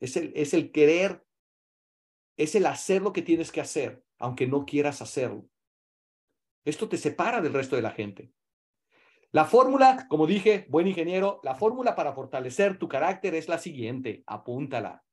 [0.00, 1.26] Es el, es el querer,
[2.37, 5.48] es el hacer lo que tienes que hacer, aunque no quieras hacerlo.
[6.64, 8.33] Esto te separa del resto de la gente.
[9.33, 14.22] La fórmula, como dije, buen ingeniero, la fórmula para fortalecer tu carácter es la siguiente,
[14.26, 15.04] apúntala.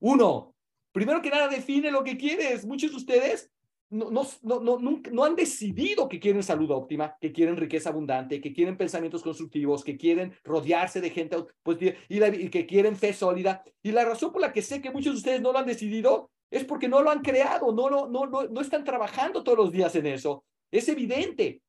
[0.00, 0.56] Uno,
[0.92, 2.64] primero que nada, define lo que quieres.
[2.64, 3.50] Muchos de ustedes
[3.90, 8.52] no, no, no, no, han decidido que quieren salud óptima, que quieren riqueza abundante, que
[8.52, 13.62] quieren pensamientos constructivos, que quieren rodearse de gente positiva y, y que quieren fe sólida.
[13.82, 16.30] Y la razón por la que sé que muchos de ustedes no lo han decidido
[16.50, 19.72] es porque no lo han creado, no, no, no, no, no están trabajando todos los
[19.72, 20.44] días en eso.
[20.70, 21.62] Es evidente.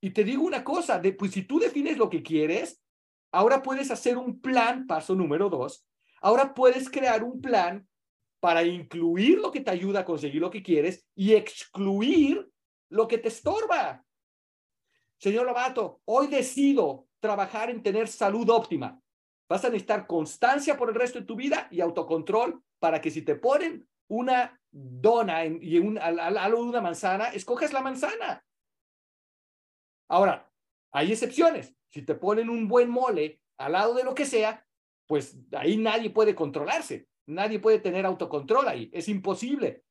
[0.00, 2.80] Y te digo una cosa, de, pues si tú defines lo que quieres,
[3.32, 5.84] ahora puedes hacer un plan, paso número dos,
[6.20, 7.87] ahora puedes crear un plan
[8.40, 12.48] para incluir lo que te ayuda a conseguir lo que quieres y excluir
[12.90, 14.04] lo que te estorba.
[15.18, 19.00] Señor Lobato, hoy decido trabajar en tener salud óptima.
[19.48, 23.22] Vas a necesitar constancia por el resto de tu vida y autocontrol para que si
[23.22, 28.44] te ponen una dona y un, al, una manzana, escoges la manzana.
[30.08, 30.50] Ahora,
[30.92, 31.74] hay excepciones.
[31.88, 34.64] Si te ponen un buen mole al lado de lo que sea,
[35.06, 37.08] pues ahí nadie puede controlarse.
[37.28, 38.90] Nadie puede tener autocontrol ahí.
[38.92, 39.84] Es imposible.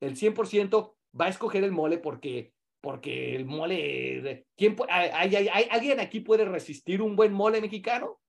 [0.00, 4.46] El 100% va a escoger el mole porque, porque el mole...
[4.56, 8.20] ¿quién, hay, ¿Alguien aquí puede resistir un buen mole mexicano?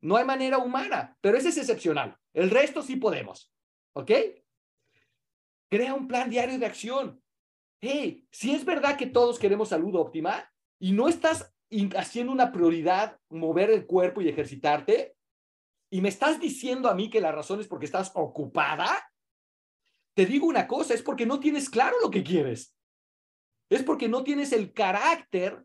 [0.00, 2.16] No hay manera humana, pero ese es excepcional.
[2.32, 3.52] El resto sí podemos.
[3.94, 4.12] ¿Ok?
[5.68, 7.20] Crea un plan diario de acción.
[7.80, 11.52] Hey, si es verdad que todos queremos salud óptima y no estás
[11.96, 15.16] haciendo una prioridad mover el cuerpo y ejercitarte,
[15.94, 19.12] y me estás diciendo a mí que la razón es porque estás ocupada,
[20.12, 22.74] te digo una cosa, es porque no tienes claro lo que quieres.
[23.70, 25.64] Es porque no tienes el carácter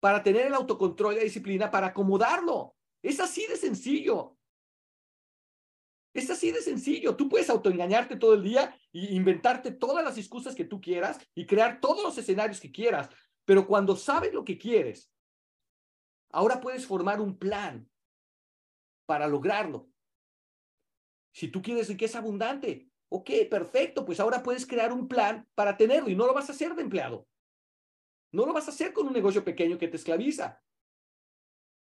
[0.00, 2.74] para tener el autocontrol y la disciplina para acomodarlo.
[3.00, 4.36] Es así de sencillo.
[6.12, 7.14] Es así de sencillo.
[7.14, 11.46] Tú puedes autoengañarte todo el día e inventarte todas las excusas que tú quieras y
[11.46, 13.10] crear todos los escenarios que quieras.
[13.44, 15.08] Pero cuando sabes lo que quieres,
[16.32, 17.88] ahora puedes formar un plan
[19.06, 19.88] para lograrlo.
[21.32, 26.10] Si tú quieres riqueza abundante, ok, perfecto, pues ahora puedes crear un plan para tenerlo
[26.10, 27.26] y no lo vas a hacer de empleado.
[28.32, 30.62] No lo vas a hacer con un negocio pequeño que te esclaviza.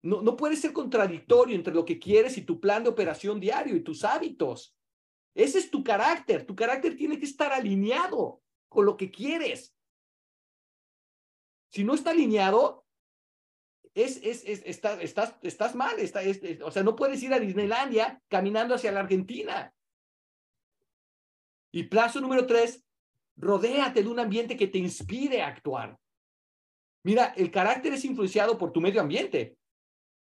[0.02, 3.76] No, no puede ser contradictorio entre lo que quieres y tu plan de operación diario
[3.76, 4.76] y tus hábitos.
[5.34, 6.44] Ese es tu carácter.
[6.44, 9.76] Tu carácter tiene que estar alineado con lo que quieres.
[11.70, 12.81] Si no está alineado,
[13.94, 16.20] es, es, es estás, estás, estás mal, está,
[16.64, 19.72] o sea, no puedes ir a Disneylandia caminando hacia la Argentina.
[21.72, 22.84] Y plazo número tres,
[23.36, 25.98] rodéate de un ambiente que te inspire a actuar.
[27.04, 29.56] Mira, el carácter es influenciado por tu medio ambiente.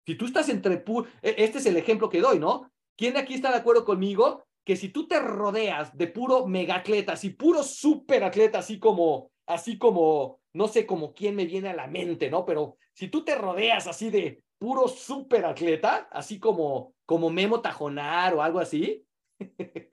[0.06, 0.84] Si tú estás entre...
[1.22, 2.70] E, este es el ejemplo que doy, ¿no?
[2.96, 4.44] ¿Quién de aquí está de acuerdo conmigo?
[4.64, 9.32] Que si tú te rodeas de puro mega atleta, así puro super atleta, así como,
[9.46, 12.44] así como, no sé, como quién me viene a la mente, ¿no?
[12.44, 18.34] Pero si tú te rodeas así de puro super atleta, así como, como Memo Tajonar
[18.34, 19.04] o algo así,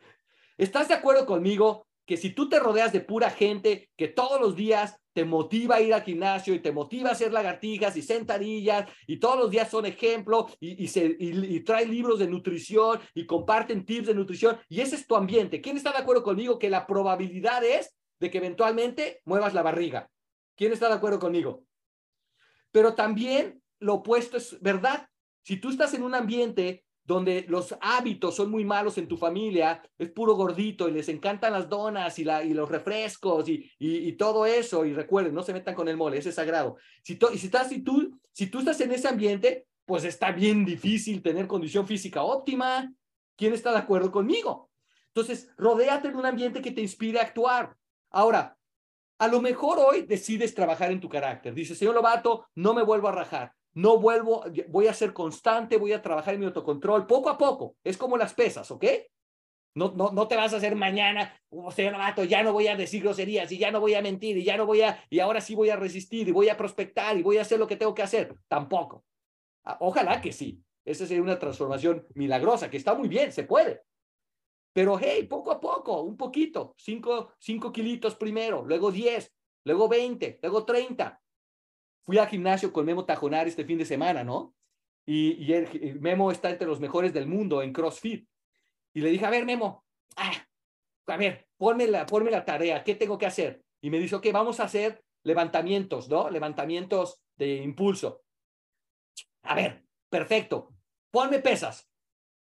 [0.58, 4.56] ¿estás de acuerdo conmigo que si tú te rodeas de pura gente que todos los
[4.56, 8.90] días te motiva a ir al gimnasio y te motiva a hacer lagartijas y sentadillas
[9.08, 13.86] y todos los días son ejemplo y, se, y, traen libros de nutrición y comparten
[13.86, 15.60] tips de nutrición y ese es tu ambiente.
[15.60, 20.10] ¿Quién está de acuerdo conmigo que la probabilidad es de que eventualmente muevas la barriga?
[20.58, 21.64] ¿Quién está de acuerdo conmigo?
[22.72, 25.08] Pero también lo opuesto es verdad.
[25.44, 29.82] Si tú estás en un ambiente donde los hábitos son muy malos en tu familia,
[29.98, 34.84] es puro gordito y les encantan las donas y, la, los refrescos y, todo eso,
[34.84, 36.76] y recuerden, no se metan con el mole, ese es sagrado.
[37.04, 42.24] Si, estás, si, tú, estás en ese ambiente, pues está bien difícil tener condición física
[42.24, 42.92] óptima.
[43.38, 44.70] ¿Quién está de acuerdo conmigo?
[45.10, 47.78] Entonces, rodéate de un ambiente que te inspire a actuar.
[48.10, 48.57] Ahora,
[49.20, 51.54] a lo mejor hoy decides trabajar en tu carácter.
[51.54, 53.54] Dices, señor Lobato, no me vuelvo a rajar.
[53.74, 57.76] No vuelvo, voy a ser constante, voy a trabajar en mi autocontrol poco a poco.
[57.84, 58.86] Es como las pesas, ¿ok?
[59.76, 62.76] No, no, no te vas a hacer mañana, oh, señor Lobato, ya no voy a
[62.76, 65.40] decir groserías y ya no voy a mentir y ya no voy a, y ahora
[65.40, 67.94] sí voy a resistir y voy a prospectar y voy a hacer lo que tengo
[67.94, 68.36] que hacer.
[68.48, 69.06] Tampoco.
[69.64, 70.64] Ah, ojalá que sí.
[70.84, 73.82] Esa sería una transformación milagrosa, que está muy bien, se puede.
[74.78, 80.38] Pero hey, poco a poco, un poquito, cinco, cinco kilitos primero, luego diez, luego veinte,
[80.44, 81.20] luego treinta.
[82.04, 84.54] Fui al gimnasio con Memo Tajonar este fin de semana, ¿no?
[85.04, 88.30] Y, el, Memo está entre los mejores del mundo en CrossFit.
[88.94, 89.84] Y le dije, a ver, Memo,
[90.16, 90.46] ah,
[91.08, 93.64] a ver, ponme la, ponme la tarea, ¿qué tengo que hacer?
[93.82, 96.30] Y me dice, ok, vamos a hacer levantamientos, ¿no?
[96.30, 98.22] Levantamientos de impulso.
[99.42, 100.76] A ver, perfecto,
[101.10, 101.90] ponme pesas.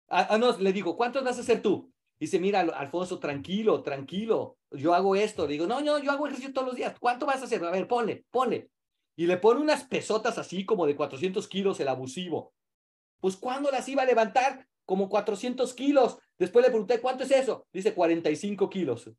[0.09, 1.88] Ah, no, le digo, ¿cuántos vas a hacer tú?
[2.19, 5.47] Dice, mira, Alfonso, tranquilo, tranquilo, yo hago esto.
[5.47, 6.95] Le digo, no, no, yo hago ejercicio todos los días.
[6.99, 7.63] ¿Cuánto vas a hacer?
[7.63, 8.69] A ver, ponle, ponle.
[9.15, 12.53] Y le pone unas pesotas así como de 400 kilos el abusivo.
[13.21, 14.67] Pues, ¿cuándo las iba a levantar?
[14.85, 16.17] Como 400 kilos.
[16.37, 17.67] Después le pregunté, ¿cuánto es eso?
[17.71, 19.09] Dice, 45 kilos.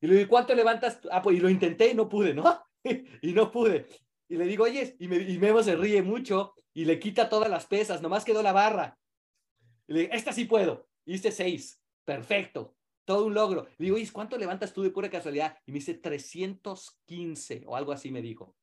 [0.00, 1.00] Y le digo, ¿cuánto levantas?
[1.10, 2.62] Ah, pues, y lo intenté y no pude, ¿no?
[3.22, 3.86] y no pude.
[4.28, 7.48] Y le digo, oye, y, me, y Memo se ríe mucho y le quita todas
[7.50, 8.98] las pesas, nomás quedó la barra.
[9.86, 10.87] Y le digo, esta sí puedo.
[11.08, 11.82] Hice seis.
[12.04, 12.76] Perfecto.
[13.04, 13.66] Todo un logro.
[13.78, 15.58] Le digo, ¿cuánto levantas tú de pura casualidad?
[15.64, 18.54] Y me dice 315 o algo así me dijo.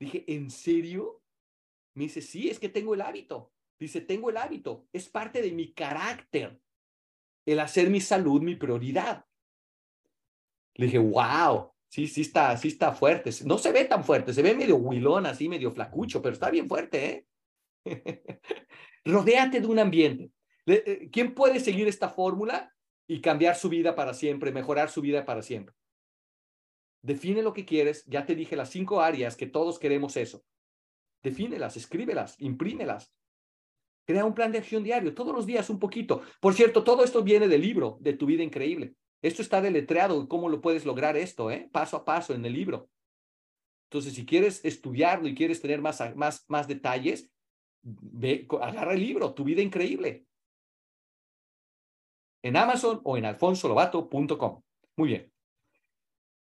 [0.00, 1.22] Dije, ¿en serio?
[1.94, 3.52] Me dice, sí, es que tengo el hábito.
[3.78, 4.88] Dice, tengo el hábito.
[4.92, 6.58] Es parte de mi carácter
[7.44, 9.26] el hacer mi salud mi prioridad.
[10.74, 13.30] Le dije, wow, sí, sí está, sí está fuerte.
[13.44, 16.68] No se ve tan fuerte, se ve medio huilón, así, medio flacucho, pero está bien
[16.68, 17.26] fuerte,
[17.84, 18.22] ¿eh?
[19.04, 20.32] Rodéate de un ambiente.
[20.68, 22.74] Eh, ¿Quién puede seguir esta fórmula
[23.06, 25.74] y cambiar su vida para siempre, mejorar su vida para siempre?
[27.02, 28.04] Define lo que quieres.
[28.06, 30.44] Ya te dije las cinco áreas que todos queremos eso.
[31.22, 33.12] Defínelas, escríbelas, imprímelas.
[34.06, 36.22] Crea un plan de acción diario, todos los días un poquito.
[36.40, 38.94] Por cierto, todo esto viene del libro, de tu vida increíble.
[39.20, 41.50] Esto está deletreado, ¿cómo lo puedes lograr esto?
[41.50, 41.68] Eh?
[41.72, 42.88] Paso a paso en el libro.
[43.90, 47.30] Entonces, si quieres estudiarlo y quieres tener más, más, más detalles,
[48.60, 50.26] agarra el libro, Tu vida increíble.
[52.42, 54.62] En Amazon o en alfonsolobato.com.
[54.96, 55.32] Muy bien.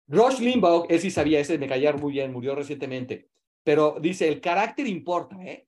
[0.07, 3.29] Rush Limbaugh, él sí sabía, ese me caía muy bien, murió recientemente,
[3.63, 5.67] pero dice, el carácter importa, ¿eh?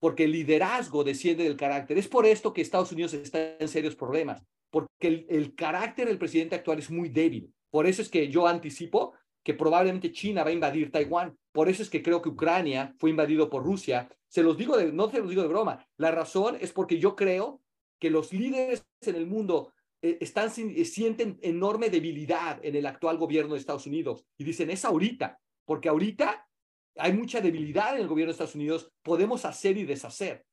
[0.00, 1.98] Porque el liderazgo desciende del carácter.
[1.98, 6.56] Es por esto que Estados Unidos está en serios problemas, porque el, carácter del presidente
[6.56, 7.52] actual es muy débil.
[7.70, 9.12] Por eso es que yo anticipo
[9.44, 11.36] que probablemente China va a invadir Taiwán.
[11.52, 14.08] Por eso es que creo que Ucrania fue invadido por Rusia.
[14.28, 15.86] Se los digo, de, no se los digo de broma.
[15.98, 17.60] La razón es porque yo creo
[18.02, 19.72] que los líderes en el mundo
[20.02, 24.26] eh, están, eh, sienten enorme debilidad en el actual gobierno de Estados Unidos.
[24.36, 26.48] Y dicen, es ahorita, porque ahorita
[26.96, 30.44] hay mucha debilidad en el gobierno de Estados Unidos, podemos hacer y deshacer.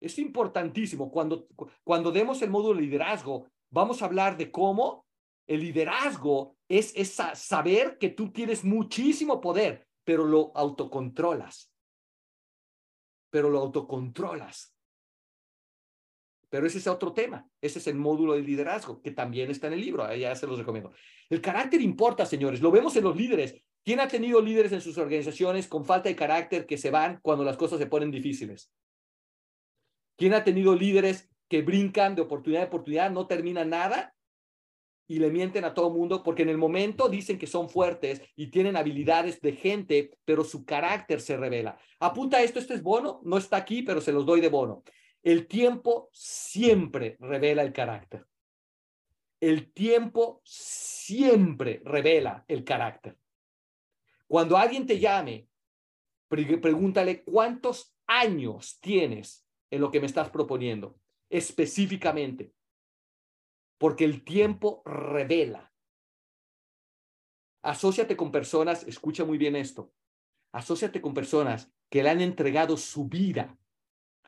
[0.00, 1.10] Es importantísimo.
[1.10, 1.48] Cuando,
[1.82, 5.04] cuando demos el módulo de liderazgo, vamos a hablar de cómo
[5.48, 11.72] el liderazgo es, es saber que tú tienes muchísimo poder, pero lo autocontrolas.
[13.28, 14.72] Pero lo autocontrolas.
[16.52, 17.48] Pero ese es otro tema.
[17.62, 20.14] Ese es el módulo de liderazgo, que también está en el libro.
[20.14, 20.92] Ya se los recomiendo.
[21.30, 22.60] El carácter importa, señores.
[22.60, 23.56] Lo vemos en los líderes.
[23.82, 27.42] ¿Quién ha tenido líderes en sus organizaciones con falta de carácter que se van cuando
[27.42, 28.70] las cosas se ponen difíciles?
[30.18, 34.14] ¿Quién ha tenido líderes que brincan de oportunidad a oportunidad, no terminan nada
[35.08, 38.20] y le mienten a todo el mundo porque en el momento dicen que son fuertes
[38.36, 41.78] y tienen habilidades de gente, pero su carácter se revela?
[41.98, 44.82] Apunta esto, este es bono, no está aquí, pero se los doy de bono.
[45.22, 48.26] El tiempo siempre revela el carácter.
[49.40, 53.18] El tiempo siempre revela el carácter.
[54.26, 55.48] Cuando alguien te llame,
[56.28, 60.98] pregúntale cuántos años tienes en lo que me estás proponiendo,
[61.28, 62.52] específicamente,
[63.78, 65.72] porque el tiempo revela.
[67.62, 69.92] Asociate con personas, escucha muy bien esto,
[70.52, 73.58] asóciate con personas que le han entregado su vida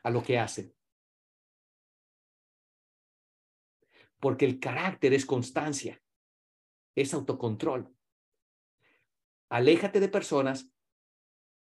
[0.03, 0.74] a lo que hacen.
[4.19, 6.01] Porque el carácter es constancia,
[6.95, 7.93] es autocontrol.
[9.49, 10.69] Aléjate de personas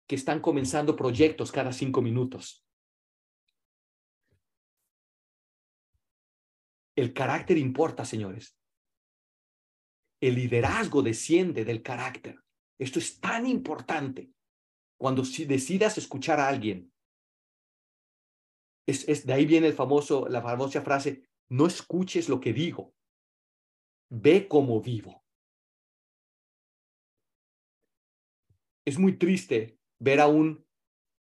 [0.07, 2.67] que están comenzando proyectos cada cinco minutos.
[6.95, 8.59] El carácter importa, señores.
[10.21, 12.39] El liderazgo desciende del carácter.
[12.79, 14.31] Esto es tan importante.
[14.99, 16.93] Cuando si decidas escuchar a alguien,
[18.87, 22.95] es, es, de ahí viene el famoso, la famosa frase, no escuches lo que digo,
[24.09, 25.23] ve cómo vivo.
[28.87, 30.67] Es muy triste ver a un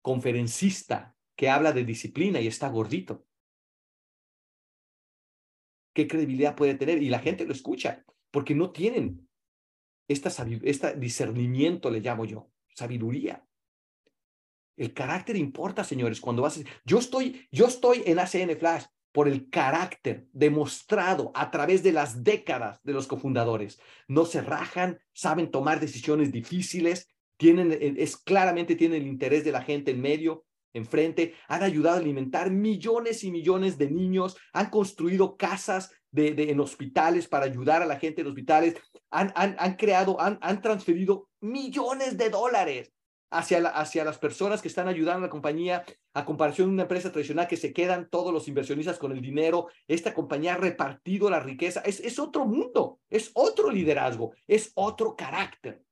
[0.02, 3.28] conferencista que habla de disciplina y está gordito.
[5.94, 7.04] ¿Qué credibilidad puede tener?
[7.04, 9.30] Y la gente lo escucha porque no tienen
[10.08, 10.30] esta,
[10.64, 13.46] esta discernimiento, le llamo yo, sabiduría.
[14.78, 16.62] El carácter importa, señores, cuando vas a...
[16.86, 18.86] Yo estoy, yo estoy en ACN Flash
[19.16, 23.80] por el carácter demostrado a través de las décadas de los cofundadores.
[24.10, 27.08] No se rajan, saben tomar decisiones difíciles,
[27.38, 30.44] tienen, eh, es claramente tienen el interés de la gente en medio,
[30.74, 36.60] enfrente, han ayudado a alimentar millones y millones de niños, han construido casas de, en
[36.60, 38.76] hospitales para ayudar a la gente en hospitales,
[39.12, 42.92] han, han, han creado, han, han transferido millones de dólares
[43.32, 47.12] hacia, hacia las personas que están ayudando a la compañía, a comparación de una empresa
[47.12, 49.68] tradicional que se quedan todos los inversionistas con el dinero.
[49.88, 51.82] Esta compañía ha repartido la riqueza.
[51.82, 55.84] Es, es otro mundo, es otro liderazgo, es otro carácter.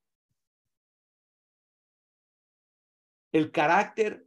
[3.32, 4.26] El carácter,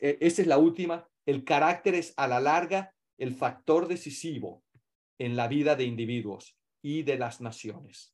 [0.00, 4.64] e, esa es la última, el carácter es a la larga el factor decisivo
[5.18, 8.12] en la vida de individuos y de las naciones.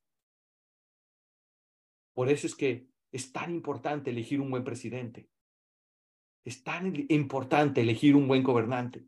[2.12, 5.28] Por eso es que es tan importante elegir un buen presidente.
[6.44, 9.06] Es tan importante elegir un buen gobernante.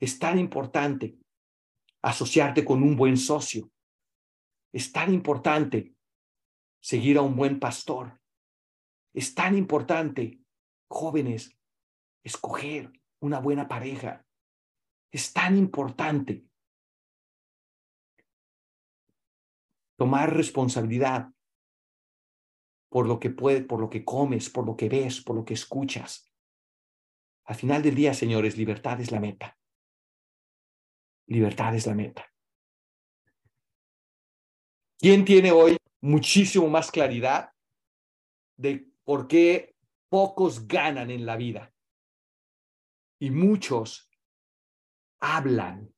[0.00, 1.18] Es tan importante
[2.02, 3.70] asociarte con un buen socio.
[4.72, 5.94] Es tan importante
[6.80, 8.20] seguir a un buen pastor.
[9.14, 10.40] Es tan importante,
[10.88, 11.56] jóvenes,
[12.24, 14.24] escoger una buena pareja.
[15.12, 16.44] Es tan importante
[19.96, 21.32] tomar responsabilidad
[22.94, 26.32] por lo que por lo que comes, por lo que ves, por lo que escuchas.
[27.44, 29.58] Al final del día, señores, libertad es la meta.
[31.26, 32.24] Libertad es la meta.
[34.96, 37.50] ¿Quién tiene hoy muchísimo más claridad
[38.56, 39.74] de por qué
[40.08, 41.74] pocos ganan en la vida
[43.18, 44.08] y muchos
[45.18, 45.92] hablan?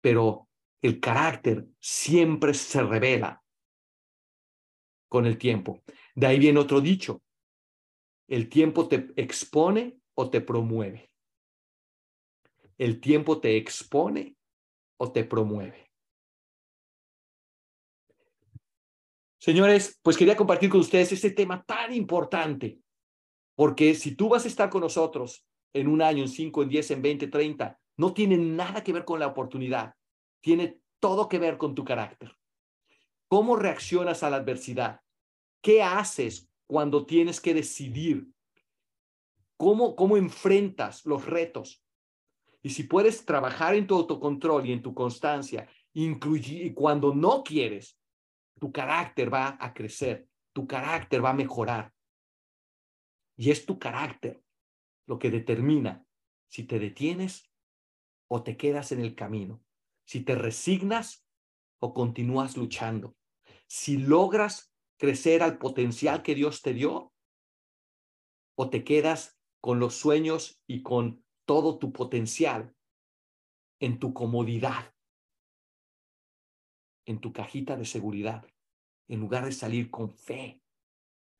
[0.00, 0.48] Pero
[0.84, 3.42] el carácter siempre se revela
[5.08, 5.82] con el tiempo.
[6.14, 7.22] De ahí viene otro dicho,
[8.28, 11.10] el tiempo te expone o te promueve.
[12.76, 14.36] El tiempo te expone
[14.98, 15.90] o te promueve.
[19.38, 22.78] Señores, pues quería compartir con ustedes este tema tan importante,
[23.54, 26.90] porque si tú vas a estar con nosotros en un año, en cinco, en diez,
[26.90, 29.94] en veinte, treinta, no tiene nada que ver con la oportunidad
[30.44, 32.36] tiene todo que ver con tu carácter.
[33.28, 35.00] ¿Cómo reaccionas a la adversidad?
[35.62, 38.28] ¿Qué haces cuando tienes que decidir?
[39.56, 41.82] ¿Cómo, cómo enfrentas los retos?
[42.60, 47.42] Y si puedes trabajar en tu autocontrol y en tu constancia, incluye, y cuando no
[47.42, 47.98] quieres,
[48.60, 51.90] tu carácter va a crecer, tu carácter va a mejorar.
[53.38, 54.42] Y es tu carácter
[55.06, 56.04] lo que determina
[56.48, 57.50] si te detienes
[58.28, 59.63] o te quedas en el camino
[60.04, 61.26] si te resignas
[61.80, 63.16] o continúas luchando,
[63.66, 67.12] si logras crecer al potencial que Dios te dio
[68.56, 72.74] o te quedas con los sueños y con todo tu potencial
[73.80, 74.94] en tu comodidad,
[77.06, 78.46] en tu cajita de seguridad,
[79.08, 80.62] en lugar de salir con fe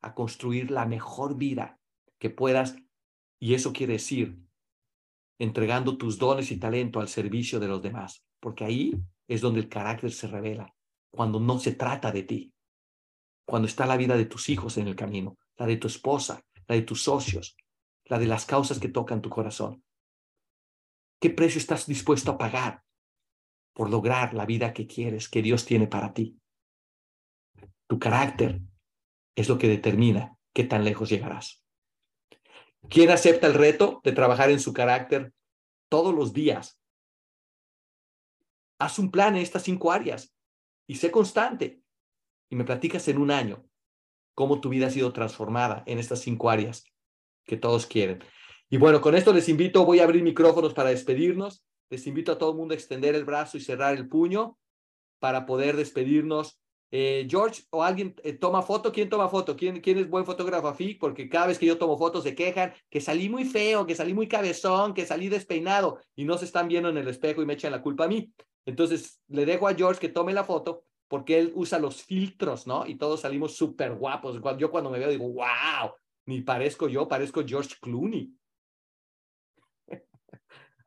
[0.01, 1.79] a construir la mejor vida
[2.19, 2.75] que puedas.
[3.39, 4.37] Y eso quiere decir
[5.39, 8.93] entregando tus dones y talento al servicio de los demás porque ahí
[9.27, 10.71] es donde el carácter se revela,
[11.09, 12.53] cuando no se trata de ti,
[13.43, 16.75] cuando está la vida de tus hijos en el camino, la de tu esposa, la
[16.75, 17.57] de tus socios,
[18.03, 19.83] la de las causas que tocan tu corazón.
[21.19, 22.83] ¿Qué precio estás dispuesto a pagar
[23.73, 26.39] por lograr la vida que quieres, que Dios tiene para ti?
[27.87, 28.61] Tu carácter
[29.35, 31.65] es lo que determina qué tan lejos llegarás.
[32.91, 35.33] ¿Quién acepta el reto de trabajar en su carácter
[35.89, 36.79] todos los días
[38.85, 40.33] haz un plan en estas cinco áreas
[40.87, 41.81] y sé constante.
[42.49, 43.65] Y me platicas en un año
[44.35, 46.85] cómo tu vida ha sido transformada en estas cinco áreas
[47.45, 48.23] que todos quieren.
[48.69, 51.65] Y bueno, con esto les invito, voy a abrir micrófonos para despedirnos.
[51.89, 54.57] Les invito a todo el mundo a extender el brazo y cerrar el puño
[55.19, 56.59] para poder despedirnos.
[56.91, 59.55] Eh, George o alguien eh, toma foto, ¿quién toma foto?
[59.55, 60.93] ¿Quién, ¿Quién es buen fotógrafo aquí?
[60.93, 64.13] Porque cada vez que yo tomo fotos se quejan que salí muy feo, que salí
[64.13, 67.53] muy cabezón, que salí despeinado y no se están viendo en el espejo y me
[67.53, 68.31] echan la culpa a mí.
[68.65, 72.85] Entonces le dejo a George que tome la foto porque él usa los filtros, ¿no?
[72.85, 74.41] Y todos salimos súper guapos.
[74.57, 75.93] Yo cuando me veo digo, wow,
[76.25, 78.33] ni parezco yo, parezco George Clooney.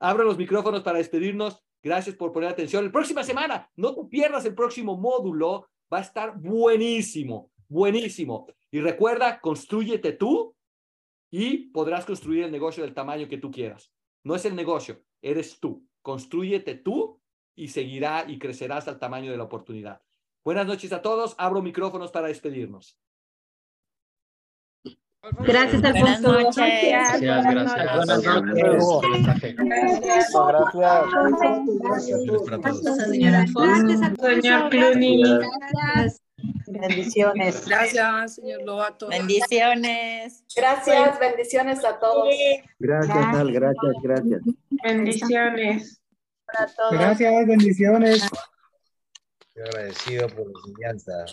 [0.00, 1.64] Abro los micrófonos para despedirnos.
[1.82, 2.84] Gracias por poner atención.
[2.84, 5.68] La próxima semana, no te pierdas el próximo módulo.
[5.92, 8.48] Va a estar buenísimo, buenísimo.
[8.70, 10.54] Y recuerda, construyete tú
[11.30, 13.92] y podrás construir el negocio del tamaño que tú quieras.
[14.24, 15.86] No es el negocio, eres tú.
[16.02, 17.17] Construyete tú
[17.58, 20.00] y seguirá y crecerá hasta el tamaño de la oportunidad.
[20.44, 21.34] Buenas noches a todos.
[21.38, 22.96] Abro micrófonos para despedirnos.
[25.40, 26.32] Gracias, Alfonso.
[26.32, 26.64] Buenas noches.
[26.88, 27.96] Gracias, gracias.
[27.96, 29.24] Buenas noches.
[34.12, 35.22] Gracias, Clooney.
[35.22, 36.22] Gracias.
[36.68, 37.66] Bendiciones.
[37.66, 39.08] Gracias, señor Lobato.
[39.08, 40.44] Bendiciones.
[40.54, 42.28] Gracias, bendiciones a todos.
[42.78, 44.42] Gracias, Al, gracias, gracias.
[44.84, 45.97] Bendiciones.
[46.52, 46.92] Para todos.
[46.92, 48.22] Gracias, bendiciones.
[48.22, 51.24] Estoy agradecido por la enseñanza.